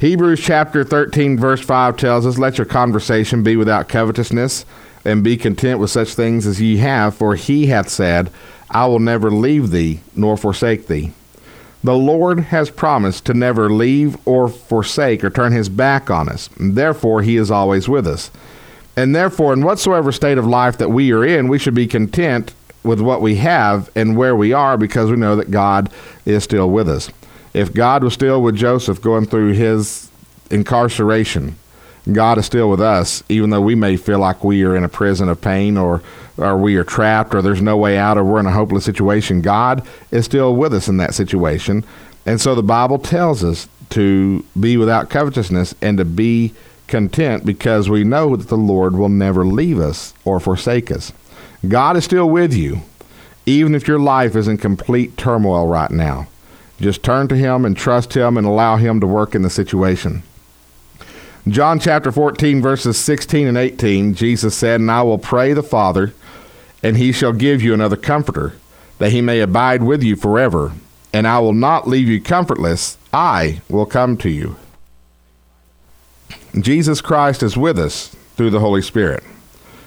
Hebrews 0.00 0.40
chapter 0.40 0.82
13, 0.82 1.38
verse 1.38 1.60
5 1.60 1.96
tells 1.96 2.26
us, 2.26 2.36
Let 2.36 2.58
your 2.58 2.64
conversation 2.66 3.42
be 3.42 3.56
without 3.56 3.88
covetousness, 3.88 4.66
and 5.04 5.22
be 5.22 5.36
content 5.36 5.78
with 5.78 5.90
such 5.90 6.14
things 6.14 6.46
as 6.46 6.60
ye 6.60 6.78
have, 6.78 7.14
for 7.14 7.36
he 7.36 7.66
hath 7.66 7.88
said, 7.88 8.30
I 8.70 8.86
will 8.86 8.98
never 8.98 9.30
leave 9.30 9.70
thee 9.70 10.00
nor 10.14 10.36
forsake 10.36 10.86
thee. 10.86 11.12
The 11.82 11.94
Lord 11.94 12.40
has 12.40 12.70
promised 12.70 13.26
to 13.26 13.34
never 13.34 13.68
leave 13.68 14.16
or 14.26 14.48
forsake 14.48 15.22
or 15.22 15.28
turn 15.28 15.52
his 15.52 15.68
back 15.68 16.10
on 16.10 16.30
us. 16.30 16.48
Therefore, 16.58 17.20
he 17.20 17.36
is 17.36 17.50
always 17.50 17.88
with 17.88 18.06
us. 18.06 18.30
And 18.96 19.14
therefore, 19.14 19.52
in 19.52 19.64
whatsoever 19.64 20.10
state 20.10 20.38
of 20.38 20.46
life 20.46 20.78
that 20.78 20.90
we 20.90 21.12
are 21.12 21.24
in, 21.24 21.48
we 21.48 21.58
should 21.58 21.74
be 21.74 21.86
content 21.86 22.54
with 22.84 23.00
what 23.00 23.20
we 23.20 23.36
have 23.36 23.90
and 23.94 24.16
where 24.16 24.36
we 24.36 24.52
are 24.52 24.76
because 24.78 25.10
we 25.10 25.16
know 25.16 25.36
that 25.36 25.50
God 25.50 25.90
is 26.24 26.44
still 26.44 26.70
with 26.70 26.88
us. 26.88 27.10
If 27.52 27.74
God 27.74 28.02
was 28.02 28.14
still 28.14 28.42
with 28.42 28.56
Joseph 28.56 29.02
going 29.02 29.26
through 29.26 29.52
his 29.52 30.10
incarceration, 30.50 31.56
God 32.12 32.36
is 32.38 32.46
still 32.46 32.68
with 32.70 32.80
us, 32.80 33.22
even 33.28 33.50
though 33.50 33.60
we 33.60 33.74
may 33.74 33.96
feel 33.96 34.18
like 34.18 34.44
we 34.44 34.62
are 34.64 34.76
in 34.76 34.84
a 34.84 34.88
prison 34.88 35.28
of 35.28 35.40
pain 35.40 35.78
or, 35.78 36.02
or 36.36 36.56
we 36.56 36.76
are 36.76 36.84
trapped 36.84 37.34
or 37.34 37.40
there's 37.40 37.62
no 37.62 37.76
way 37.76 37.96
out 37.96 38.18
or 38.18 38.24
we're 38.24 38.40
in 38.40 38.46
a 38.46 38.52
hopeless 38.52 38.84
situation. 38.84 39.40
God 39.40 39.86
is 40.10 40.26
still 40.26 40.54
with 40.54 40.74
us 40.74 40.88
in 40.88 40.98
that 40.98 41.14
situation. 41.14 41.84
And 42.26 42.40
so 42.40 42.54
the 42.54 42.62
Bible 42.62 42.98
tells 42.98 43.42
us 43.42 43.68
to 43.90 44.44
be 44.58 44.76
without 44.76 45.08
covetousness 45.08 45.74
and 45.80 45.96
to 45.98 46.04
be 46.04 46.52
content 46.88 47.46
because 47.46 47.88
we 47.88 48.04
know 48.04 48.36
that 48.36 48.48
the 48.48 48.56
Lord 48.56 48.96
will 48.96 49.08
never 49.08 49.46
leave 49.46 49.78
us 49.78 50.12
or 50.24 50.40
forsake 50.40 50.90
us. 50.90 51.12
God 51.66 51.96
is 51.96 52.04
still 52.04 52.28
with 52.28 52.52
you, 52.52 52.82
even 53.46 53.74
if 53.74 53.88
your 53.88 53.98
life 53.98 54.36
is 54.36 54.48
in 54.48 54.58
complete 54.58 55.16
turmoil 55.16 55.66
right 55.66 55.90
now. 55.90 56.28
Just 56.80 57.02
turn 57.02 57.28
to 57.28 57.36
Him 57.36 57.64
and 57.64 57.76
trust 57.76 58.14
Him 58.14 58.36
and 58.36 58.46
allow 58.46 58.76
Him 58.76 59.00
to 59.00 59.06
work 59.06 59.34
in 59.34 59.42
the 59.42 59.50
situation. 59.50 60.22
John 61.46 61.78
chapter 61.78 62.10
14, 62.10 62.62
verses 62.62 62.96
16 62.98 63.46
and 63.46 63.58
18, 63.58 64.14
Jesus 64.14 64.56
said, 64.56 64.80
And 64.80 64.90
I 64.90 65.02
will 65.02 65.18
pray 65.18 65.52
the 65.52 65.62
Father, 65.62 66.14
and 66.82 66.96
he 66.96 67.12
shall 67.12 67.34
give 67.34 67.60
you 67.60 67.74
another 67.74 67.96
comforter, 67.96 68.54
that 68.98 69.12
he 69.12 69.20
may 69.20 69.40
abide 69.40 69.82
with 69.82 70.02
you 70.02 70.16
forever. 70.16 70.72
And 71.12 71.28
I 71.28 71.40
will 71.40 71.52
not 71.52 71.86
leave 71.86 72.08
you 72.08 72.20
comfortless, 72.20 72.96
I 73.12 73.60
will 73.68 73.84
come 73.84 74.16
to 74.18 74.30
you. 74.30 74.56
Jesus 76.58 77.02
Christ 77.02 77.42
is 77.42 77.58
with 77.58 77.78
us 77.78 78.16
through 78.36 78.50
the 78.50 78.60
Holy 78.60 78.82
Spirit. 78.82 79.22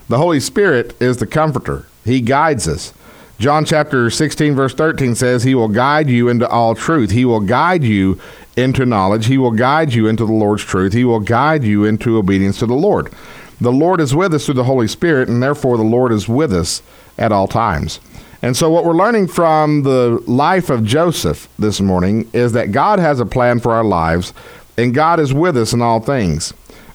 The 0.10 0.18
Holy 0.18 0.40
Spirit 0.40 0.96
is 1.02 1.18
the 1.18 1.28
comforter, 1.28 1.88
he 2.06 2.22
guides 2.22 2.68
us. 2.68 2.94
John 3.40 3.66
chapter 3.66 4.10
16, 4.10 4.56
verse 4.56 4.74
13 4.74 5.14
says, 5.14 5.44
He 5.44 5.54
will 5.54 5.68
guide 5.68 6.10
you 6.10 6.28
into 6.28 6.48
all 6.48 6.74
truth. 6.74 7.12
He 7.12 7.24
will 7.24 7.40
guide 7.40 7.84
you 7.84 8.20
into 8.56 8.86
knowledge. 8.86 9.28
He 9.28 9.38
will 9.38 9.52
guide 9.52 9.94
you 9.94 10.08
into 10.08 10.26
the 10.26 10.34
Lord's 10.34 10.64
truth. 10.64 10.94
He 10.94 11.06
will 11.06 11.20
guide 11.20 11.64
you 11.64 11.86
into 11.86 12.18
obedience 12.18 12.58
to 12.60 12.66
the 12.66 12.74
Lord. 12.74 13.14
The 13.62 13.72
Lord 13.72 14.02
is 14.02 14.16
with 14.16 14.34
us 14.34 14.46
through 14.46 14.56
the 14.56 14.64
Holy 14.64 14.88
Spirit, 14.88 15.30
and 15.30 15.42
therefore 15.42 15.78
the 15.78 15.84
Lord 15.84 16.12
is 16.12 16.28
with 16.28 16.52
us 16.52 16.82
at 17.18 17.32
all 17.32 17.48
times. 17.48 18.00
And 18.42 18.56
so, 18.56 18.70
what 18.70 18.86
we're 18.86 18.94
learning 18.94 19.28
from 19.28 19.84
the 19.84 20.22
life 20.28 20.70
of 20.70 20.84
Joseph 20.84 21.48
this 21.58 21.82
morning 21.82 22.30
is 22.34 22.54
that 22.54 22.72
God 22.72 23.00
has 23.00 23.20
a 23.20 23.26
plan 23.26 23.60
for 23.60 23.74
our 23.74 23.84
lives, 23.84 24.34
and 24.78 24.94
God 24.94 25.20
is 25.20 25.34
with 25.34 25.58
us 25.58 25.74
in 25.74 25.82
all 25.82 26.00
things. 26.00 26.54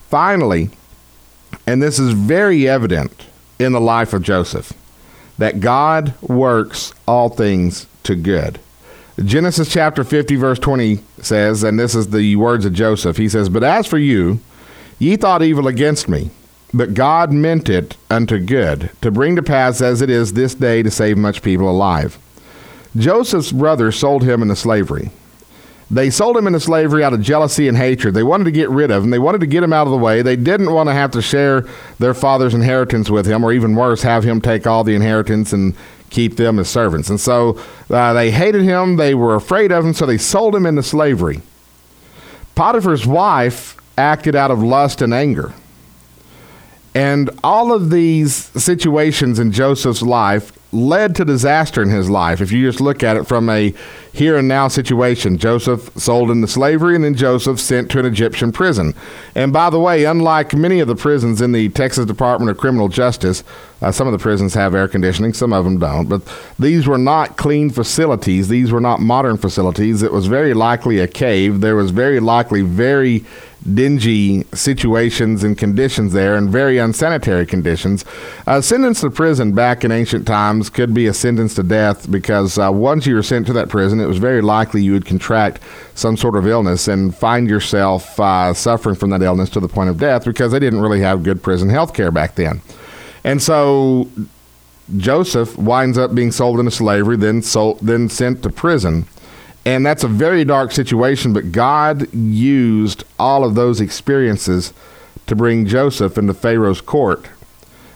Finally, 0.09 0.71
and 1.67 1.83
this 1.83 1.99
is 1.99 2.13
very 2.13 2.69
evident 2.69 3.27
in 3.59 3.73
the 3.73 3.81
life 3.81 4.13
of 4.13 4.23
Joseph, 4.23 4.73
that 5.43 5.59
God 5.59 6.15
works 6.23 6.95
all 7.05 7.29
things 7.29 7.89
to 8.05 8.15
good. 8.15 8.61
Genesis 9.25 9.73
chapter 9.73 10.05
50, 10.05 10.37
verse 10.37 10.61
20 10.61 11.01
says, 11.19 11.65
and 11.65 11.81
this 11.81 11.97
is 11.97 12.11
the 12.11 12.37
words 12.37 12.65
of 12.65 12.73
Joseph. 12.73 13.17
He 13.17 13.29
says, 13.29 13.49
But 13.49 13.65
as 13.65 13.89
for 13.89 13.99
you, 13.99 14.39
ye 15.01 15.17
thought 15.17 15.43
evil 15.43 15.67
against 15.67 16.09
me, 16.09 16.31
but 16.73 16.95
God 16.95 17.33
meant 17.33 17.69
it 17.69 17.97
unto 18.09 18.39
good, 18.39 18.91
to 19.01 19.11
bring 19.11 19.35
to 19.35 19.43
pass 19.43 19.81
as 19.81 20.01
it 20.01 20.09
is 20.09 20.35
this 20.35 20.55
day 20.55 20.81
to 20.85 20.93
save 20.93 21.19
much 21.19 21.43
people 21.43 21.69
alive. 21.69 22.19
Joseph's 22.97 23.51
brothers 23.51 23.99
sold 23.99 24.23
him 24.23 24.43
into 24.43 24.55
slavery. 24.55 25.11
They 25.93 26.09
sold 26.09 26.39
him 26.39 26.47
into 26.47 26.59
slavery 26.59 27.05
out 27.05 27.13
of 27.13 27.21
jealousy 27.21 27.69
and 27.69 27.77
hatred. 27.77 28.15
They 28.15 28.23
wanted 28.23 28.45
to 28.45 28.51
get 28.51 28.71
rid 28.71 28.91
of 28.91 29.05
him. 29.05 29.11
They 29.11 29.19
wanted 29.19 29.43
to 29.43 29.47
get 29.47 29.63
him 29.63 29.75
out 29.75 29.87
of 29.87 29.91
the 29.91 29.99
way. 29.99 30.23
They 30.23 30.37
didn't 30.37 30.73
want 30.73 30.89
to 30.89 30.95
have 30.95 31.11
to 31.11 31.21
share 31.21 31.69
their 31.99 32.15
father's 32.15 32.55
inheritance 32.55 33.11
with 33.11 33.27
him, 33.27 33.45
or 33.45 33.53
even 33.53 33.75
worse, 33.75 34.01
have 34.01 34.25
him 34.25 34.41
take 34.41 34.67
all 34.67 34.85
the 34.85 34.95
inheritance 34.95 35.53
and 35.53 35.77
keep 36.09 36.37
them 36.37 36.59
as 36.59 36.71
servants. 36.71 37.11
And 37.11 37.21
so 37.21 37.61
uh, 37.91 38.15
they 38.15 38.31
hated 38.31 38.63
him, 38.63 38.97
they 38.97 39.15
were 39.15 39.35
afraid 39.35 39.71
of 39.71 39.85
him, 39.85 39.93
so 39.93 40.07
they 40.07 40.17
sold 40.17 40.57
him 40.57 40.65
into 40.65 40.83
slavery. 40.83 41.43
Potiphar's 42.55 43.07
wife 43.07 43.77
acted 43.99 44.35
out 44.35 44.51
of 44.51 44.63
lust 44.63 45.03
and 45.03 45.13
anger. 45.13 45.53
And 46.95 47.29
all 47.45 47.71
of 47.71 47.91
these 47.91 48.35
situations 48.35 49.39
in 49.39 49.53
Joseph's 49.53 50.03
life 50.03 50.53
led 50.73 51.15
to 51.17 51.25
disaster 51.25 51.83
in 51.83 51.91
his 51.91 52.09
life. 52.09 52.41
If 52.41 52.51
you 52.51 52.67
just 52.67 52.81
look 52.81 53.03
at 53.03 53.19
it 53.19 53.25
from 53.25 53.51
a 53.51 53.75
here 54.13 54.39
and 54.39 54.49
now 54.49 54.69
situation, 54.69 55.37
Joseph 55.37 55.91
sold 55.97 56.31
into 56.31 56.49
slavery 56.49 56.95
and 56.95 57.05
then 57.05 57.15
Joseph 57.15 57.61
sent 57.61 57.91
to 57.91 57.99
an 57.99 58.07
Egyptian 58.07 58.53
prison. 58.53 58.95
And 59.35 59.53
by 59.53 59.69
the 59.69 59.79
way, 59.79 60.05
unlike 60.05 60.55
many 60.55 60.81
of 60.81 60.89
the 60.89 60.97
prisons 60.97 61.41
in 61.43 61.53
the 61.53 61.69
Texas 61.71 62.07
Department 62.07 62.51
of 62.51 62.57
Criminal 62.57 62.89
Justice, 62.89 63.45
uh, 63.83 63.93
some 63.93 64.07
of 64.07 64.13
the 64.13 64.19
prisons 64.19 64.55
have 64.55 64.75
air 64.75 64.89
conditioning, 64.89 65.35
some 65.35 65.53
of 65.53 65.65
them 65.65 65.79
don't, 65.79 66.09
but 66.09 66.23
these 66.59 66.87
were 66.87 66.99
not 66.99 67.37
clean 67.37 67.69
facilities. 67.69 68.49
These 68.49 68.73
were 68.73 68.81
not 68.81 69.01
modern 69.01 69.37
facilities. 69.37 70.03
It 70.03 70.13
was 70.13 70.27
very 70.27 70.55
likely 70.55 71.01
a 71.01 71.09
cave. 71.09 71.61
There 71.61 71.77
was 71.77 71.91
very 71.91 72.21
likely 72.21 72.63
very 72.63 73.25
dingy 73.63 74.45
situations 74.53 75.45
and 75.45 75.57
conditions 75.57 76.13
there 76.13 76.37
and 76.37 76.51
very 76.51 76.79
unsanitary 76.79 77.47
conditions. 77.47 78.05
A 78.47 78.63
sentence 78.63 79.01
to 79.01 79.11
prison 79.11 79.53
back 79.53 79.85
in 79.85 79.93
ancient 79.93 80.27
times 80.27 80.71
could 80.71 80.93
be 80.93 81.07
a 81.07 81.15
sentence 81.15 81.55
to 81.55 81.63
death 81.63 82.11
because 82.11 82.59
uh, 82.59 82.71
once 82.73 83.07
you 83.07 83.15
were 83.15 83.23
sent 83.23 83.47
to 83.47 83.53
that 83.53 83.69
prison, 83.69 84.01
it 84.01 84.07
was 84.07 84.19
very 84.19 84.43
likely 84.43 84.83
you 84.83 84.93
would 84.93 85.07
contract 85.07 85.61
some 85.95 86.17
sort 86.17 86.37
of 86.37 86.47
illness 86.47 86.89
and 86.89 87.15
find 87.15 87.49
yourself 87.49 88.19
uh, 88.19 88.53
suffering 88.53 88.97
from 88.97 89.11
that 89.11 89.23
illness 89.23 89.51
to 89.51 89.61
the 89.61 89.69
point 89.69 89.91
of 89.91 89.99
death 89.99 90.25
because 90.25 90.53
they 90.53 90.59
didn't 90.59 90.81
really 90.81 91.01
have 91.01 91.23
good 91.23 91.43
prison 91.43 91.69
health 91.69 91.95
care 91.95 92.11
back 92.11 92.35
then. 92.35 92.61
And 93.25 93.41
so 93.41 94.09
Joseph 94.97 95.57
winds 95.57 95.97
up 95.97 96.15
being 96.15 96.33
sold 96.33 96.59
into 96.59 96.71
slavery, 96.71 97.17
then 97.17 97.43
sold, 97.43 97.79
then 97.81 98.09
sent 98.09 98.43
to 98.43 98.51
prison. 98.51 99.07
And 99.65 99.87
that's 99.87 100.03
a 100.03 100.09
very 100.09 100.45
dark 100.45 100.73
situation, 100.73 101.33
but 101.33 101.53
God 101.53 102.13
used 102.13 103.05
all 103.19 103.45
of 103.45 103.55
those 103.55 103.81
experiences 103.81 104.73
to 105.27 105.37
bring 105.37 105.67
Joseph 105.67 106.19
into 106.19 106.35
Pharaoh's 106.35 106.81
court. 106.81 107.29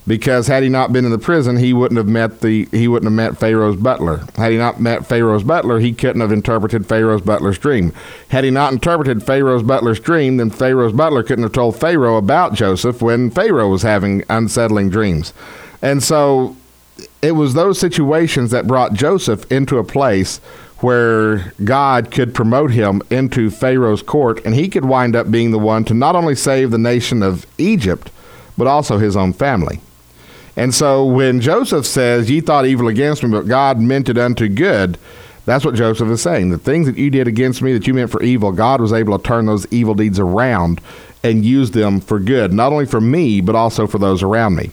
Because 0.07 0.47
had 0.47 0.63
he 0.63 0.69
not 0.69 0.93
been 0.93 1.05
in 1.05 1.11
the 1.11 1.19
prison, 1.19 1.57
he 1.57 1.73
wouldn't 1.73 1.99
have 1.99 2.07
met 2.07 2.41
the 2.41 2.69
he 2.71 2.87
wouldn't 2.87 3.11
have 3.11 3.17
met 3.17 3.41
Pharaoh's 3.41 3.75
butler. 3.75 4.25
Had 4.37 4.53
he 4.53 4.59
not 4.59 4.81
met 4.81 5.05
Pharaoh's 5.05 5.43
butler, 5.43 5.81
he 5.81 5.93
couldn't 5.93 6.21
have 6.21 6.31
interpreted 6.31 6.87
Pharaoh's 6.87 7.23
butler's 7.23 7.59
dream. 7.59 7.93
Had 8.29 8.45
he 8.45 8.53
not 8.53 8.73
interpreted 8.73 9.25
Pharaoh's 9.25 9.65
butler's 9.65 9.99
dream, 9.99 10.37
then 10.37 10.51
Pharaoh's 10.51 10.93
butler 10.93 11.25
couldn't 11.25 11.43
have 11.43 11.53
told 11.53 11.75
Pharaoh 11.75 12.19
about 12.19 12.55
Joseph 12.55 13.03
when 13.03 13.33
Pharaoh 13.33 13.69
was 13.69 13.83
having 13.83 14.23
unsettling 14.31 14.91
dreams. 14.91 15.33
And 15.83 16.05
so 16.05 16.57
it 17.21 17.33
was 17.33 17.55
those 17.55 17.81
situations 17.81 18.53
that 18.53 18.69
brought 18.69 18.93
Joseph 18.93 19.51
into 19.51 19.79
a 19.79 19.85
place 19.85 20.41
where 20.81 21.53
God 21.65 22.11
could 22.11 22.35
promote 22.35 22.71
him 22.71 23.03
into 23.11 23.51
Pharaoh's 23.51 24.03
court, 24.03 24.45
and 24.45 24.55
he 24.55 24.69
could 24.69 24.85
wind 24.85 25.17
up 25.17 25.31
being 25.31 25.51
the 25.51 25.59
one 25.59 25.85
to 25.85 25.95
not 25.95 26.17
only 26.17 26.35
save 26.35 26.71
the 26.71 26.79
nation 26.79 27.23
of 27.23 27.47
Egypt, 27.59 28.11
but 28.59 28.67
also 28.67 28.99
his 28.99 29.17
own 29.17 29.33
family. 29.33 29.81
And 30.57 30.75
so 30.75 31.05
when 31.05 31.41
Joseph 31.41 31.87
says, 31.87 32.31
Ye 32.31 32.41
thought 32.41 32.67
evil 32.67 32.89
against 32.89 33.23
me, 33.23 33.31
but 33.31 33.47
God 33.47 33.79
meant 33.79 34.09
it 34.09 34.19
unto 34.19 34.49
good, 34.49 34.99
that's 35.45 35.65
what 35.65 35.75
Joseph 35.75 36.09
is 36.09 36.23
saying. 36.23 36.51
The 36.51 36.59
things 36.59 36.87
that 36.87 36.99
you 36.99 37.09
did 37.09 37.29
against 37.29 37.63
me 37.63 37.73
that 37.73 37.87
you 37.87 37.95
meant 37.95 38.11
for 38.11 38.23
evil, 38.23 38.51
God 38.53 38.81
was 38.81 38.93
able 38.93 39.17
to 39.17 39.23
turn 39.23 39.47
those 39.47 39.67
evil 39.71 39.95
deeds 39.95 40.19
around 40.19 40.81
and 41.23 41.45
use 41.45 41.71
them 41.71 42.01
for 42.01 42.19
good, 42.19 42.53
not 42.53 42.73
only 42.73 42.87
for 42.87 43.01
me, 43.01 43.41
but 43.41 43.55
also 43.55 43.87
for 43.87 43.99
those 43.99 44.23
around 44.23 44.57
me. 44.57 44.71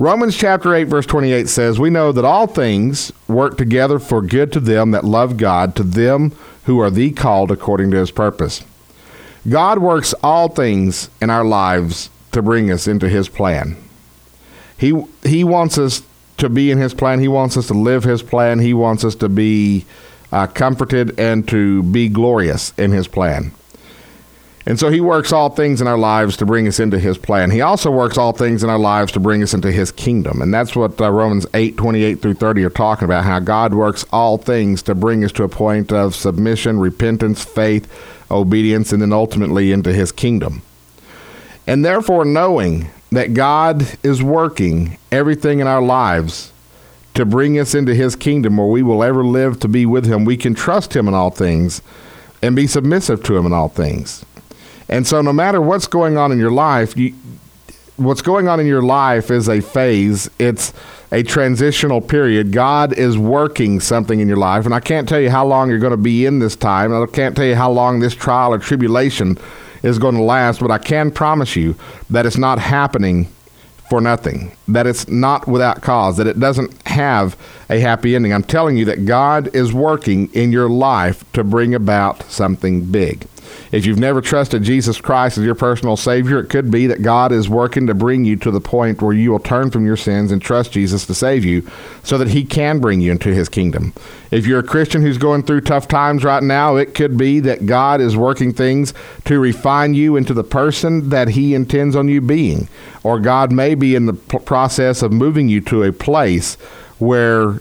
Romans 0.00 0.34
chapter 0.34 0.74
8, 0.74 0.84
verse 0.84 1.04
28 1.04 1.46
says, 1.46 1.78
We 1.78 1.90
know 1.90 2.10
that 2.10 2.24
all 2.24 2.46
things 2.46 3.12
work 3.28 3.58
together 3.58 3.98
for 3.98 4.22
good 4.22 4.50
to 4.54 4.58
them 4.58 4.92
that 4.92 5.04
love 5.04 5.36
God, 5.36 5.76
to 5.76 5.82
them 5.82 6.32
who 6.64 6.80
are 6.80 6.88
the 6.88 7.10
called 7.10 7.50
according 7.50 7.90
to 7.90 7.98
his 7.98 8.10
purpose. 8.10 8.64
God 9.46 9.78
works 9.78 10.14
all 10.22 10.48
things 10.48 11.10
in 11.20 11.28
our 11.28 11.44
lives 11.44 12.08
to 12.32 12.40
bring 12.40 12.70
us 12.70 12.88
into 12.88 13.10
his 13.10 13.28
plan. 13.28 13.76
He, 14.78 15.04
he 15.22 15.44
wants 15.44 15.76
us 15.76 16.02
to 16.38 16.48
be 16.48 16.70
in 16.70 16.78
his 16.78 16.94
plan. 16.94 17.20
He 17.20 17.28
wants 17.28 17.58
us 17.58 17.66
to 17.66 17.74
live 17.74 18.04
his 18.04 18.22
plan. 18.22 18.60
He 18.60 18.72
wants 18.72 19.04
us 19.04 19.14
to 19.16 19.28
be 19.28 19.84
uh, 20.32 20.46
comforted 20.46 21.20
and 21.20 21.46
to 21.48 21.82
be 21.82 22.08
glorious 22.08 22.72
in 22.78 22.92
his 22.92 23.06
plan. 23.06 23.52
And 24.66 24.78
so 24.78 24.90
he 24.90 25.00
works 25.00 25.32
all 25.32 25.48
things 25.48 25.80
in 25.80 25.86
our 25.86 25.96
lives 25.96 26.36
to 26.36 26.46
bring 26.46 26.68
us 26.68 26.78
into 26.78 26.98
his 26.98 27.16
plan. 27.16 27.50
He 27.50 27.62
also 27.62 27.90
works 27.90 28.18
all 28.18 28.32
things 28.32 28.62
in 28.62 28.68
our 28.68 28.78
lives 28.78 29.10
to 29.12 29.20
bring 29.20 29.42
us 29.42 29.54
into 29.54 29.72
his 29.72 29.90
kingdom. 29.90 30.42
And 30.42 30.52
that's 30.52 30.76
what 30.76 31.00
uh, 31.00 31.10
Romans 31.10 31.46
8 31.54 31.76
28 31.78 32.20
through 32.20 32.34
30 32.34 32.64
are 32.64 32.70
talking 32.70 33.06
about 33.06 33.24
how 33.24 33.38
God 33.38 33.72
works 33.72 34.04
all 34.12 34.36
things 34.36 34.82
to 34.82 34.94
bring 34.94 35.24
us 35.24 35.32
to 35.32 35.44
a 35.44 35.48
point 35.48 35.92
of 35.92 36.14
submission, 36.14 36.78
repentance, 36.78 37.42
faith, 37.42 37.90
obedience, 38.30 38.92
and 38.92 39.00
then 39.00 39.12
ultimately 39.12 39.72
into 39.72 39.94
his 39.94 40.12
kingdom. 40.12 40.62
And 41.66 41.84
therefore, 41.84 42.24
knowing 42.24 42.90
that 43.12 43.32
God 43.34 43.86
is 44.02 44.22
working 44.22 44.98
everything 45.10 45.60
in 45.60 45.66
our 45.66 45.82
lives 45.82 46.52
to 47.14 47.24
bring 47.24 47.58
us 47.58 47.74
into 47.74 47.94
his 47.94 48.14
kingdom 48.14 48.56
where 48.56 48.66
we 48.66 48.82
will 48.82 49.02
ever 49.02 49.24
live 49.24 49.58
to 49.60 49.68
be 49.68 49.86
with 49.86 50.06
him, 50.06 50.24
we 50.24 50.36
can 50.36 50.54
trust 50.54 50.94
him 50.94 51.08
in 51.08 51.14
all 51.14 51.30
things 51.30 51.82
and 52.42 52.54
be 52.54 52.66
submissive 52.66 53.22
to 53.24 53.36
him 53.36 53.46
in 53.46 53.52
all 53.52 53.68
things. 53.68 54.24
And 54.90 55.06
so, 55.06 55.22
no 55.22 55.32
matter 55.32 55.60
what's 55.60 55.86
going 55.86 56.18
on 56.18 56.32
in 56.32 56.38
your 56.38 56.50
life, 56.50 56.96
you, 56.96 57.14
what's 57.96 58.22
going 58.22 58.48
on 58.48 58.58
in 58.58 58.66
your 58.66 58.82
life 58.82 59.30
is 59.30 59.48
a 59.48 59.60
phase. 59.60 60.28
It's 60.38 60.74
a 61.12 61.22
transitional 61.22 62.00
period. 62.00 62.52
God 62.52 62.92
is 62.92 63.16
working 63.16 63.78
something 63.78 64.18
in 64.18 64.26
your 64.26 64.36
life, 64.36 64.66
and 64.66 64.74
I 64.74 64.80
can't 64.80 65.08
tell 65.08 65.20
you 65.20 65.30
how 65.30 65.46
long 65.46 65.70
you're 65.70 65.78
going 65.78 65.92
to 65.92 65.96
be 65.96 66.26
in 66.26 66.40
this 66.40 66.56
time. 66.56 66.92
I 66.92 67.06
can't 67.06 67.36
tell 67.36 67.46
you 67.46 67.54
how 67.54 67.70
long 67.70 68.00
this 68.00 68.14
trial 68.14 68.52
or 68.52 68.58
tribulation 68.58 69.38
is 69.84 69.98
going 69.98 70.16
to 70.16 70.22
last, 70.22 70.60
but 70.60 70.72
I 70.72 70.78
can 70.78 71.12
promise 71.12 71.54
you 71.54 71.76
that 72.10 72.26
it's 72.26 72.36
not 72.36 72.58
happening 72.58 73.28
for 73.88 74.00
nothing, 74.00 74.52
that 74.68 74.86
it's 74.86 75.08
not 75.08 75.46
without 75.46 75.82
cause, 75.82 76.16
that 76.16 76.26
it 76.26 76.38
doesn't 76.38 76.86
have 76.86 77.36
a 77.68 77.78
happy 77.80 78.14
ending. 78.14 78.32
I'm 78.32 78.44
telling 78.44 78.76
you 78.76 78.84
that 78.86 79.04
God 79.04 79.54
is 79.54 79.72
working 79.72 80.32
in 80.32 80.52
your 80.52 80.68
life 80.68 81.24
to 81.32 81.42
bring 81.42 81.74
about 81.74 82.22
something 82.24 82.84
big. 82.90 83.26
If 83.72 83.86
you've 83.86 83.98
never 83.98 84.20
trusted 84.20 84.62
Jesus 84.62 85.00
Christ 85.00 85.38
as 85.38 85.44
your 85.44 85.54
personal 85.54 85.96
Savior, 85.96 86.40
it 86.40 86.48
could 86.48 86.70
be 86.70 86.86
that 86.86 87.02
God 87.02 87.32
is 87.32 87.48
working 87.48 87.86
to 87.86 87.94
bring 87.94 88.24
you 88.24 88.36
to 88.36 88.50
the 88.50 88.60
point 88.60 89.00
where 89.00 89.12
you 89.12 89.30
will 89.30 89.38
turn 89.38 89.70
from 89.70 89.86
your 89.86 89.96
sins 89.96 90.32
and 90.32 90.42
trust 90.42 90.72
Jesus 90.72 91.06
to 91.06 91.14
save 91.14 91.44
you 91.44 91.66
so 92.02 92.18
that 92.18 92.28
He 92.28 92.44
can 92.44 92.80
bring 92.80 93.00
you 93.00 93.12
into 93.12 93.32
His 93.32 93.48
kingdom. 93.48 93.92
If 94.30 94.46
you're 94.46 94.60
a 94.60 94.64
Christian 94.64 95.02
who's 95.02 95.18
going 95.18 95.42
through 95.42 95.62
tough 95.62 95.88
times 95.88 96.24
right 96.24 96.42
now, 96.42 96.76
it 96.76 96.94
could 96.94 97.16
be 97.16 97.40
that 97.40 97.66
God 97.66 98.00
is 98.00 98.16
working 98.16 98.52
things 98.52 98.94
to 99.24 99.38
refine 99.38 99.94
you 99.94 100.16
into 100.16 100.34
the 100.34 100.44
person 100.44 101.08
that 101.10 101.28
He 101.28 101.54
intends 101.54 101.96
on 101.96 102.08
you 102.08 102.20
being. 102.20 102.68
Or 103.02 103.18
God 103.18 103.52
may 103.52 103.74
be 103.74 103.94
in 103.94 104.06
the 104.06 104.14
process 104.14 105.02
of 105.02 105.12
moving 105.12 105.48
you 105.48 105.60
to 105.62 105.82
a 105.82 105.92
place 105.92 106.56
where 106.98 107.60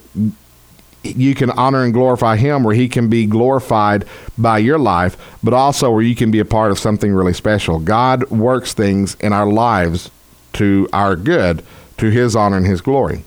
you 1.03 1.33
can 1.33 1.49
honor 1.51 1.83
and 1.83 1.93
glorify 1.93 2.35
him 2.35 2.63
where 2.63 2.75
he 2.75 2.89
can 2.89 3.09
be 3.09 3.25
glorified 3.25 4.05
by 4.37 4.57
your 4.57 4.77
life 4.77 5.17
but 5.41 5.53
also 5.53 5.91
where 5.91 6.01
you 6.01 6.15
can 6.15 6.31
be 6.31 6.39
a 6.39 6.45
part 6.45 6.71
of 6.71 6.79
something 6.79 7.13
really 7.13 7.33
special. 7.33 7.79
God 7.79 8.29
works 8.29 8.73
things 8.73 9.15
in 9.15 9.33
our 9.33 9.47
lives 9.47 10.11
to 10.53 10.89
our 10.91 11.15
good 11.15 11.63
to 11.97 12.09
his 12.09 12.35
honor 12.35 12.57
and 12.57 12.65
his 12.65 12.81
glory. 12.81 13.23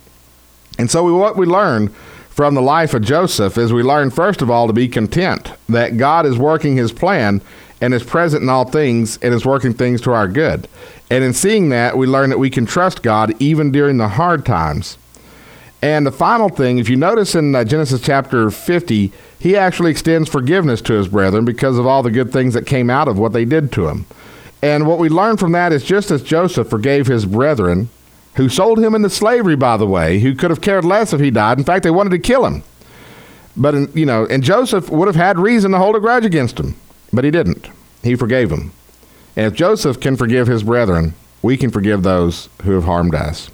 And 0.79 0.91
so 0.91 1.05
we, 1.05 1.13
what 1.13 1.37
we 1.37 1.47
learn 1.47 1.89
from 2.31 2.55
the 2.55 2.63
life 2.63 2.95
of 2.95 3.03
joseph 3.03 3.59
is 3.59 3.73
we 3.75 3.83
learn 3.83 4.11
first 4.11 4.41
of 4.41 4.51
all 4.51 4.67
to 4.67 4.73
be 4.73 4.89
content 4.89 5.53
that 5.69 5.99
god 5.99 6.25
is 6.25 6.39
working 6.39 6.77
his 6.77 6.91
plan 6.91 7.43
and 7.83 7.93
is 7.93 8.03
present 8.03 8.43
in 8.43 8.49
all 8.49 8.65
things 8.65 9.19
and 9.19 9.35
is 9.35 9.45
working 9.45 9.75
things 9.75 10.01
to 10.01 10.13
our 10.13 10.29
good. 10.29 10.69
And 11.11 11.25
in 11.25 11.35
seeing 11.35 11.69
that 11.71 11.99
we 11.99 12.07
learn 12.07 12.31
that 12.31 12.39
we 12.39 12.49
can 12.49 12.65
trust 12.65 13.03
god 13.03 13.35
even 13.41 13.73
during 13.73 13.99
the 13.99 14.09
hard 14.09 14.47
times 14.47 14.97
and 15.83 16.07
the 16.07 16.13
final 16.13 16.49
thing, 16.49 16.79
if 16.79 16.89
you 16.89 16.97
notice 16.97 17.35
in 17.35 17.57
uh, 17.57 17.65
Genesis 17.65 18.01
chapter 18.01 18.51
50, 18.51 19.13
he 19.41 19.57
actually 19.57 19.91
extends 19.91 20.29
forgiveness 20.29 20.81
to 20.83 20.93
his 20.93 21.09
brethren 21.09 21.45
because 21.45 21.77
of 21.77 21.87
all 21.87 22.05
the 22.05 22.11
good 22.13 22.33
things 22.33 22.55
that 22.55 22.67
came 22.67 22.89
out 22.89 23.09
of 23.09 23.19
what 23.19 23.33
they 23.33 23.45
did 23.45 23.73
to 23.73 23.89
him. 23.89 24.07
And 24.63 24.87
what 24.87 25.01
we 25.01 25.09
learn 25.09 25.37
from 25.37 25.51
that 25.53 25.73
is 25.73 25.83
just 25.83 26.13
as 26.13 26.23
Joseph 26.23 26.71
forgave 26.71 27.09
his 27.09 27.27
brethren, 27.27 27.91
who 28.37 28.49
sold 28.49 28.79
him 28.79 28.95
into 28.95 29.11
slavery, 29.11 29.57
by 29.57 29.77
the 29.77 29.87
way, 29.87 30.21
who 30.21 30.37
could 30.37 30.51
have 30.51 30.61
cared 30.61 30.85
less 30.85 31.13
if 31.13 31.21
he 31.21 31.33
died. 31.33 31.59
In 31.59 31.65
fact, 31.65 31.83
they 31.83 31.91
wanted 31.91 32.11
to 32.11 32.19
kill 32.21 32.47
him. 32.47 32.63
But, 33.57 33.75
in, 33.75 33.93
you 33.93 34.07
know, 34.07 34.25
and 34.27 34.45
Joseph 34.45 34.89
would 34.89 35.09
have 35.09 35.17
had 35.17 35.37
reason 35.37 35.73
to 35.73 35.79
hold 35.79 35.97
a 35.97 36.01
grudge 36.01 36.25
against 36.25 36.61
him, 36.61 36.77
but 37.13 37.25
he 37.25 37.33
didn't. 37.33 37.69
He 38.05 38.15
forgave 38.15 38.53
him. 38.53 38.71
And 39.35 39.47
if 39.47 39.55
Joseph 39.55 39.99
can 39.99 40.17
forgive 40.17 40.47
his 40.47 40.63
brethren, 40.63 41.15
we 41.43 41.57
can 41.57 41.71
forgive 41.71 42.05
those 42.05 42.49
who 42.63 42.71
have 42.73 42.85
harmed 42.85 43.17
us. 43.17 43.51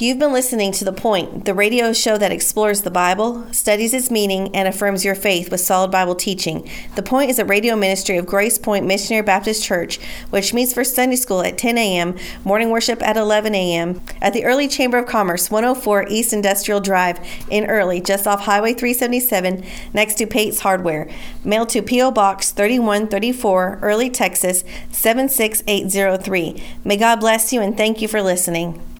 You've 0.00 0.18
been 0.18 0.32
listening 0.32 0.72
to 0.72 0.84
The 0.86 0.94
Point, 0.94 1.44
the 1.44 1.52
radio 1.52 1.92
show 1.92 2.16
that 2.16 2.32
explores 2.32 2.80
the 2.80 2.90
Bible, 2.90 3.46
studies 3.52 3.92
its 3.92 4.10
meaning, 4.10 4.48
and 4.56 4.66
affirms 4.66 5.04
your 5.04 5.14
faith 5.14 5.50
with 5.50 5.60
solid 5.60 5.90
Bible 5.90 6.14
teaching. 6.14 6.66
The 6.94 7.02
Point 7.02 7.28
is 7.28 7.38
a 7.38 7.44
radio 7.44 7.76
ministry 7.76 8.16
of 8.16 8.24
Grace 8.24 8.56
Point 8.56 8.86
Missionary 8.86 9.22
Baptist 9.22 9.62
Church, 9.62 9.98
which 10.30 10.54
meets 10.54 10.72
for 10.72 10.84
Sunday 10.84 11.16
school 11.16 11.42
at 11.42 11.58
10 11.58 11.76
a.m., 11.76 12.16
morning 12.44 12.70
worship 12.70 13.02
at 13.02 13.18
11 13.18 13.54
a.m., 13.54 14.00
at 14.22 14.32
the 14.32 14.46
Early 14.46 14.68
Chamber 14.68 14.96
of 14.96 15.06
Commerce, 15.06 15.50
104 15.50 16.06
East 16.08 16.32
Industrial 16.32 16.80
Drive 16.80 17.20
in 17.50 17.66
Early, 17.66 18.00
just 18.00 18.26
off 18.26 18.46
Highway 18.46 18.72
377, 18.72 19.62
next 19.92 20.14
to 20.14 20.26
Pate's 20.26 20.60
Hardware. 20.60 21.10
Mail 21.44 21.66
to 21.66 21.82
P.O. 21.82 22.10
Box 22.12 22.52
3134, 22.52 23.80
Early, 23.82 24.08
Texas 24.08 24.64
76803. 24.92 26.62
May 26.84 26.96
God 26.96 27.20
bless 27.20 27.52
you 27.52 27.60
and 27.60 27.76
thank 27.76 28.00
you 28.00 28.08
for 28.08 28.22
listening. 28.22 28.80